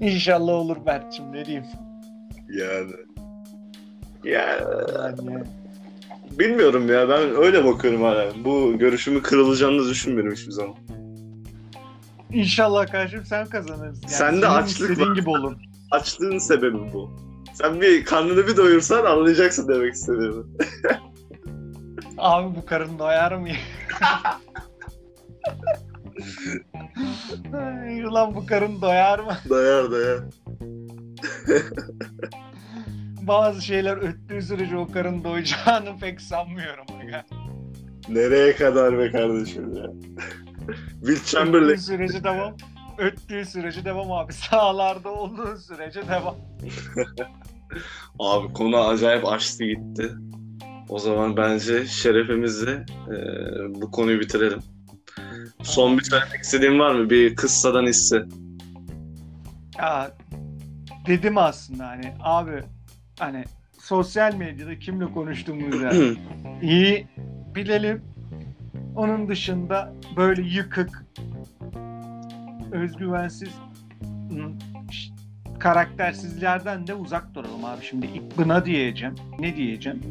İnşallah 0.00 0.52
olur 0.52 0.76
Berk'cim 0.86 1.32
ne 1.32 1.44
diyeyim. 1.44 1.64
Yani. 2.48 2.92
Ya 4.24 4.58
Yani, 4.94 5.44
bilmiyorum 6.38 6.88
ya 6.88 7.08
ben 7.08 7.36
öyle 7.36 7.64
bakıyorum 7.64 8.02
hala. 8.02 8.30
Bu 8.44 8.78
görüşümü 8.78 9.22
kırılacağını 9.22 9.88
düşünmüyorum 9.88 10.32
hiçbir 10.32 10.52
zaman. 10.52 10.74
İnşallah 12.32 12.86
kardeşim 12.86 13.24
sen 13.24 13.46
kazanırsın. 13.46 14.02
Yani 14.02 14.12
Sende 14.12 14.40
senin 14.46 14.54
açlık 14.54 15.00
var. 15.00 15.14
gibi 15.14 15.30
olur. 15.30 15.54
Açlığın 15.90 16.38
sebebi 16.38 16.92
bu. 16.92 17.10
Sen 17.54 17.80
bir 17.80 18.04
karnını 18.04 18.46
bir 18.46 18.56
doyursan 18.56 19.04
anlayacaksın 19.04 19.68
demek 19.68 19.94
istediğimi. 19.94 20.44
Abi 22.18 22.56
bu 22.56 22.66
karın 22.66 22.98
doyar 22.98 23.32
mı? 23.32 23.48
Ulan 28.08 28.34
bu 28.34 28.46
karın 28.46 28.82
doyar 28.82 29.18
mı? 29.18 29.36
Dayar 29.50 29.90
dayar. 29.90 30.18
Bazı 33.22 33.62
şeyler 33.62 33.96
öttüğü 33.96 34.42
sürece 34.42 34.76
o 34.76 34.86
karın 34.92 35.24
doyacağını 35.24 35.98
pek 36.00 36.20
sanmıyorum. 36.20 36.86
Ya. 37.12 37.24
Nereye 38.08 38.56
kadar 38.56 38.98
be 38.98 39.10
kardeşim 39.10 39.74
ya. 39.76 39.84
Will 41.00 41.24
Chamberlain 41.24 41.68
Öttüğü 41.68 41.82
sürece 41.82 42.24
devam. 42.24 42.56
Öttüğü 42.98 43.44
sürece 43.44 43.84
devam 43.84 44.12
abi. 44.12 44.32
Sağlarda 44.50 45.08
olduğu 45.08 45.56
sürece 45.56 46.08
devam. 46.08 46.36
Abi 48.18 48.52
konu 48.52 48.76
acayip 48.76 49.26
açtı 49.26 49.64
gitti. 49.64 50.10
O 50.88 50.98
zaman 50.98 51.36
bence 51.36 51.86
şerefimizle 51.86 52.86
e, 53.08 53.14
bu 53.74 53.90
konuyu 53.90 54.20
bitirelim. 54.20 54.58
Son 55.62 55.98
bir 55.98 56.04
söylemek 56.04 56.44
istediğin 56.44 56.78
var 56.78 56.94
mı? 56.94 57.10
Bir 57.10 57.36
kıssadan 57.36 57.86
hisse. 57.86 58.22
Ya 59.78 60.10
dedim 61.06 61.38
aslında 61.38 61.86
hani 61.86 62.12
abi 62.20 62.62
hani 63.18 63.44
sosyal 63.80 64.34
medyada 64.34 64.78
kimle 64.78 65.12
konuştuğumuzu 65.12 65.86
iyi 66.62 67.06
bilelim. 67.54 68.02
Onun 68.98 69.28
dışında 69.28 69.92
böyle 70.16 70.42
yıkık, 70.42 71.04
özgüvensiz, 72.72 73.48
karaktersizlerden 75.58 76.86
de 76.86 76.94
uzak 76.94 77.34
duralım 77.34 77.64
abi. 77.64 77.84
Şimdi 77.84 78.06
ilk 78.06 78.38
buna 78.38 78.64
diyeceğim. 78.64 79.14
Ne 79.38 79.56
diyeceğim? 79.56 80.02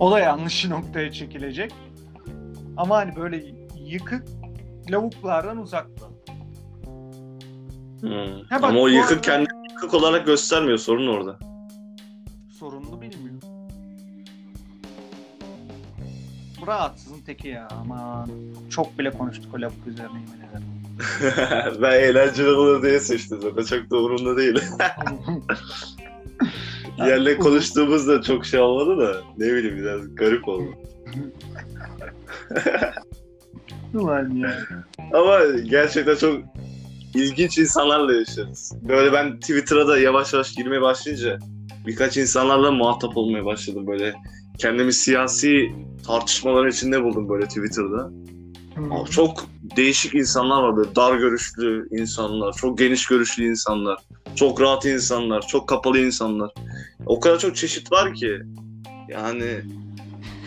O 0.00 0.10
da 0.10 0.20
yanlış 0.20 0.64
noktaya 0.68 1.12
çekilecek. 1.12 1.74
Ama 2.76 2.96
hani 2.96 3.16
böyle 3.16 3.44
yıkık 3.76 4.24
lavuklardan 4.90 5.58
uzak 5.58 5.86
duralım. 5.96 6.18
Hmm. 8.00 8.42
Ha 8.50 8.62
bak, 8.62 8.70
Ama 8.70 8.80
o 8.80 8.88
yıkık 8.88 9.10
arada- 9.10 9.20
kendini 9.20 9.72
yıkık 9.72 9.94
olarak 9.94 10.26
göstermiyor. 10.26 10.78
Sorun 10.78 11.08
orada. 11.08 11.38
Rahatsızın 16.68 17.20
teki 17.26 17.48
ya 17.48 17.68
aman. 17.70 18.30
Çok 18.70 18.98
bile 18.98 19.10
konuştuk 19.10 19.54
o 19.54 19.60
lavuk 19.60 19.86
üzerine 19.86 20.18
yemin 20.18 20.48
ederim. 20.48 21.78
ben 21.82 22.00
eğlenceli 22.00 22.50
olur 22.50 22.82
diye 22.82 23.00
seçtim 23.00 23.38
zaten. 23.42 23.64
Çok 23.64 23.90
da 23.90 23.96
umurumda 23.96 24.36
değil. 24.36 24.58
Yerle 26.98 27.38
konuştuğumuzda 27.38 28.22
çok 28.22 28.46
şey 28.46 28.60
olmadı 28.60 28.98
da 28.98 29.20
ne 29.38 29.46
bileyim 29.46 29.76
biraz 29.76 30.14
garip 30.14 30.48
oldu. 30.48 30.74
Ulan 33.94 34.30
ya. 34.30 34.54
Ama 35.12 35.40
gerçekten 35.64 36.16
çok 36.16 36.40
ilginç 37.14 37.58
insanlarla 37.58 38.14
yaşarız. 38.14 38.72
Böyle 38.82 39.12
ben 39.12 39.40
Twitter'a 39.40 39.88
da 39.88 39.98
yavaş 39.98 40.32
yavaş 40.32 40.54
girmeye 40.54 40.82
başlayınca 40.82 41.38
birkaç 41.86 42.16
insanlarla 42.16 42.70
muhatap 42.70 43.16
olmaya 43.16 43.44
başladım 43.44 43.86
böyle. 43.86 44.14
Kendimi 44.58 44.92
siyasi 44.92 45.72
tartışmaların 46.06 46.70
içinde 46.70 47.04
buldum 47.04 47.28
böyle 47.28 47.46
Twitter'da. 47.48 48.10
Abi 48.90 49.10
çok 49.10 49.46
değişik 49.76 50.14
insanlar 50.14 50.62
var 50.62 50.76
böyle 50.76 50.94
dar 50.96 51.18
görüşlü 51.18 51.88
insanlar, 51.90 52.52
çok 52.52 52.78
geniş 52.78 53.06
görüşlü 53.06 53.50
insanlar, 53.50 53.98
çok 54.36 54.60
rahat 54.60 54.84
insanlar, 54.84 55.46
çok 55.46 55.68
kapalı 55.68 55.98
insanlar. 55.98 56.50
O 57.06 57.20
kadar 57.20 57.38
çok 57.38 57.56
çeşit 57.56 57.92
var 57.92 58.14
ki 58.14 58.38
yani 59.08 59.60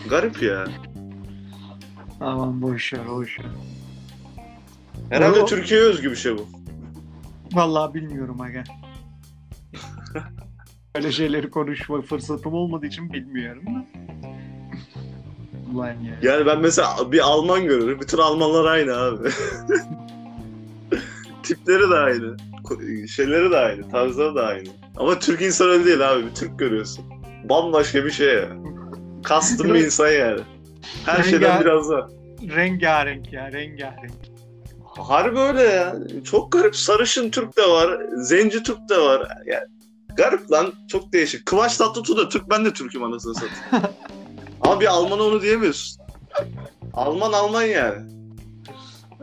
garip 0.08 0.42
ya. 0.42 0.64
Aman 2.20 2.62
boş 2.62 2.92
ver 2.92 3.08
boş 3.08 3.38
ver. 3.38 3.46
Herhalde 5.10 5.44
Türkiye'ye 5.44 5.86
özgü 5.86 6.10
bir 6.10 6.16
şey 6.16 6.38
bu. 6.38 6.46
Vallahi 7.52 7.94
bilmiyorum 7.94 8.40
aga. 8.40 8.64
Öyle 10.94 11.12
şeyleri 11.12 11.50
konuşma 11.50 12.02
fırsatım 12.02 12.54
olmadığı 12.54 12.86
için 12.86 13.12
bilmiyorum 13.12 13.62
da. 13.66 13.84
Ulan 15.74 15.88
ya. 15.88 16.16
Yani 16.22 16.46
ben 16.46 16.60
mesela 16.60 17.12
bir 17.12 17.18
Alman 17.18 17.64
görürüm. 17.64 18.00
Bütün 18.00 18.18
Almanlar 18.18 18.64
aynı 18.64 18.96
abi. 18.96 19.28
Tipleri 21.42 21.90
de 21.90 21.94
aynı. 21.94 22.36
Şeyleri 23.08 23.50
de 23.50 23.56
aynı. 23.56 23.90
Tarzları 23.90 24.34
da 24.34 24.46
aynı. 24.46 24.68
Ama 24.96 25.18
Türk 25.18 25.42
insan 25.42 25.68
öyle 25.68 25.84
değil 25.84 26.12
abi. 26.12 26.26
Bir 26.26 26.34
Türk 26.34 26.58
görüyorsun. 26.58 27.04
Bambaşka 27.48 28.04
bir 28.04 28.10
şey 28.10 28.34
ya. 28.34 28.48
Kastım 29.24 29.74
bir 29.74 29.80
insan 29.84 30.08
yani. 30.08 30.40
Her 31.06 31.18
Rengar- 31.18 31.30
şeyden 31.30 31.60
biraz 31.60 31.88
var. 31.90 32.04
Rengarenk 32.56 33.32
ya 33.32 33.52
rengarenk. 33.52 34.12
Harbi 34.98 35.38
öyle 35.38 35.62
ya. 35.62 35.96
Çok 36.24 36.52
garip. 36.52 36.76
Sarışın 36.76 37.30
Türk 37.30 37.56
de 37.56 37.62
var. 37.62 38.00
Zenci 38.16 38.62
Türk 38.62 38.88
de 38.88 38.98
var. 38.98 39.28
Yani 39.46 39.64
garip 40.16 40.52
lan. 40.52 40.72
Çok 40.88 41.12
değişik. 41.12 41.46
Kıvanç 41.46 41.76
Tatlıtuğ 41.76 42.16
da 42.16 42.28
Türk. 42.28 42.50
Ben 42.50 42.64
de 42.64 42.72
Türk'üm 42.72 43.02
anasını 43.02 43.34
satayım. 43.34 43.54
Ama 44.60 44.80
bir 44.80 44.86
Alman'a 44.86 45.22
onu 45.22 45.42
diyemiyorsun. 45.42 46.02
Alman 46.94 47.32
Alman 47.32 47.62
yani. 47.62 48.12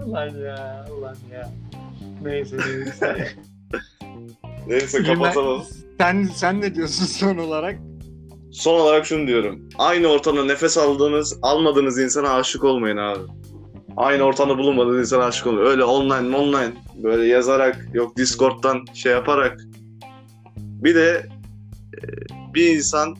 Ulan 0.06 0.28
ya 0.28 0.86
ulan 0.98 1.16
ya. 1.32 1.50
Neyse 2.24 2.58
neyse. 2.58 3.28
Neyse 4.68 5.04
kapatalım. 5.04 5.64
sen, 5.98 6.30
sen 6.36 6.62
ne 6.62 6.76
diyorsun 6.76 7.06
son 7.06 7.38
olarak? 7.38 7.80
Son 8.52 8.80
olarak 8.80 9.06
şunu 9.06 9.28
diyorum. 9.28 9.70
Aynı 9.78 10.08
ortamda 10.08 10.46
nefes 10.46 10.78
aldığınız, 10.78 11.40
almadığınız 11.42 12.00
insana 12.00 12.34
aşık 12.34 12.64
olmayın 12.64 12.98
abi. 12.98 13.20
Aynı 13.98 14.24
ortamda 14.24 14.58
bulunmadığınız 14.58 15.00
insana 15.00 15.26
aşık 15.26 15.48
olmayın. 15.48 15.68
Öyle 15.68 15.84
online 15.84 16.38
online 16.38 16.74
böyle 17.04 17.26
yazarak 17.26 17.88
yok 17.94 18.18
Discord'dan 18.18 18.86
şey 18.94 19.12
yaparak. 19.12 19.62
Bir 20.84 20.96
de 20.96 21.30
e, 21.94 22.00
bir 22.54 22.76
insan 22.76 23.18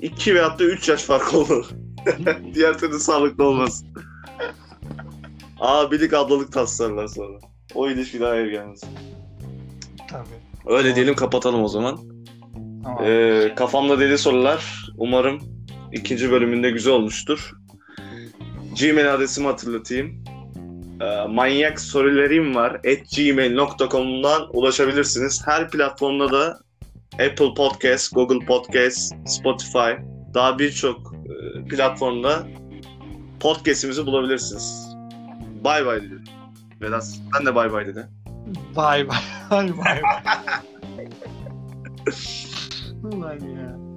2 0.00 0.34
veyahut 0.34 0.60
da 0.60 0.64
3 0.64 0.88
yaş 0.88 1.02
fark 1.02 1.34
olur. 1.34 1.70
Diğer 2.54 2.78
türlü 2.78 2.98
sağlıklı 2.98 3.44
olmaz. 3.44 3.84
Abilik 5.60 6.14
ablalık 6.14 6.52
taslarlar 6.52 7.06
sonra. 7.06 7.38
O 7.74 7.90
ilişki 7.90 8.20
daha 8.20 8.40
iyi 8.40 8.50
gelmez. 8.50 8.80
Tabii. 10.08 10.76
Öyle 10.76 10.94
diyelim 10.94 11.14
kapatalım 11.14 11.62
o 11.64 11.68
zaman. 11.68 12.00
Tamam. 12.84 13.04
Ee, 13.04 13.52
kafamda 13.56 14.00
deli 14.00 14.18
sorular. 14.18 14.90
Umarım 14.96 15.40
ikinci 15.92 16.30
bölümünde 16.30 16.70
güzel 16.70 16.92
olmuştur. 16.92 17.52
Gmail 18.80 19.14
adresimi 19.14 19.46
hatırlatayım. 19.46 20.24
Ee, 21.00 21.26
manyak 21.28 21.80
sorularım 21.80 22.54
var. 22.54 22.72
at 22.74 23.10
gmail.com'dan 23.16 24.56
ulaşabilirsiniz. 24.56 25.46
Her 25.46 25.70
platformda 25.70 26.32
da 26.32 26.58
Apple 27.12 27.54
Podcast, 27.54 28.14
Google 28.14 28.46
Podcast, 28.46 29.14
Spotify 29.26 29.90
daha 30.34 30.58
birçok 30.58 31.14
e, 31.14 31.68
platformda 31.68 32.46
podcast'imizi 33.40 34.06
bulabilirsiniz. 34.06 34.96
Bay 35.64 35.86
bay 35.86 36.00
diyorum. 36.00 36.24
Vedat 36.80 37.04
ben 37.34 37.46
de 37.46 37.54
bay 37.54 37.72
bay 37.72 37.86
dedi. 37.86 38.08
Bay 38.76 39.08
bay. 39.08 39.18
Bay 39.50 39.72
bay. 39.78 40.00
Ulan 43.02 43.38
ya. 43.40 43.89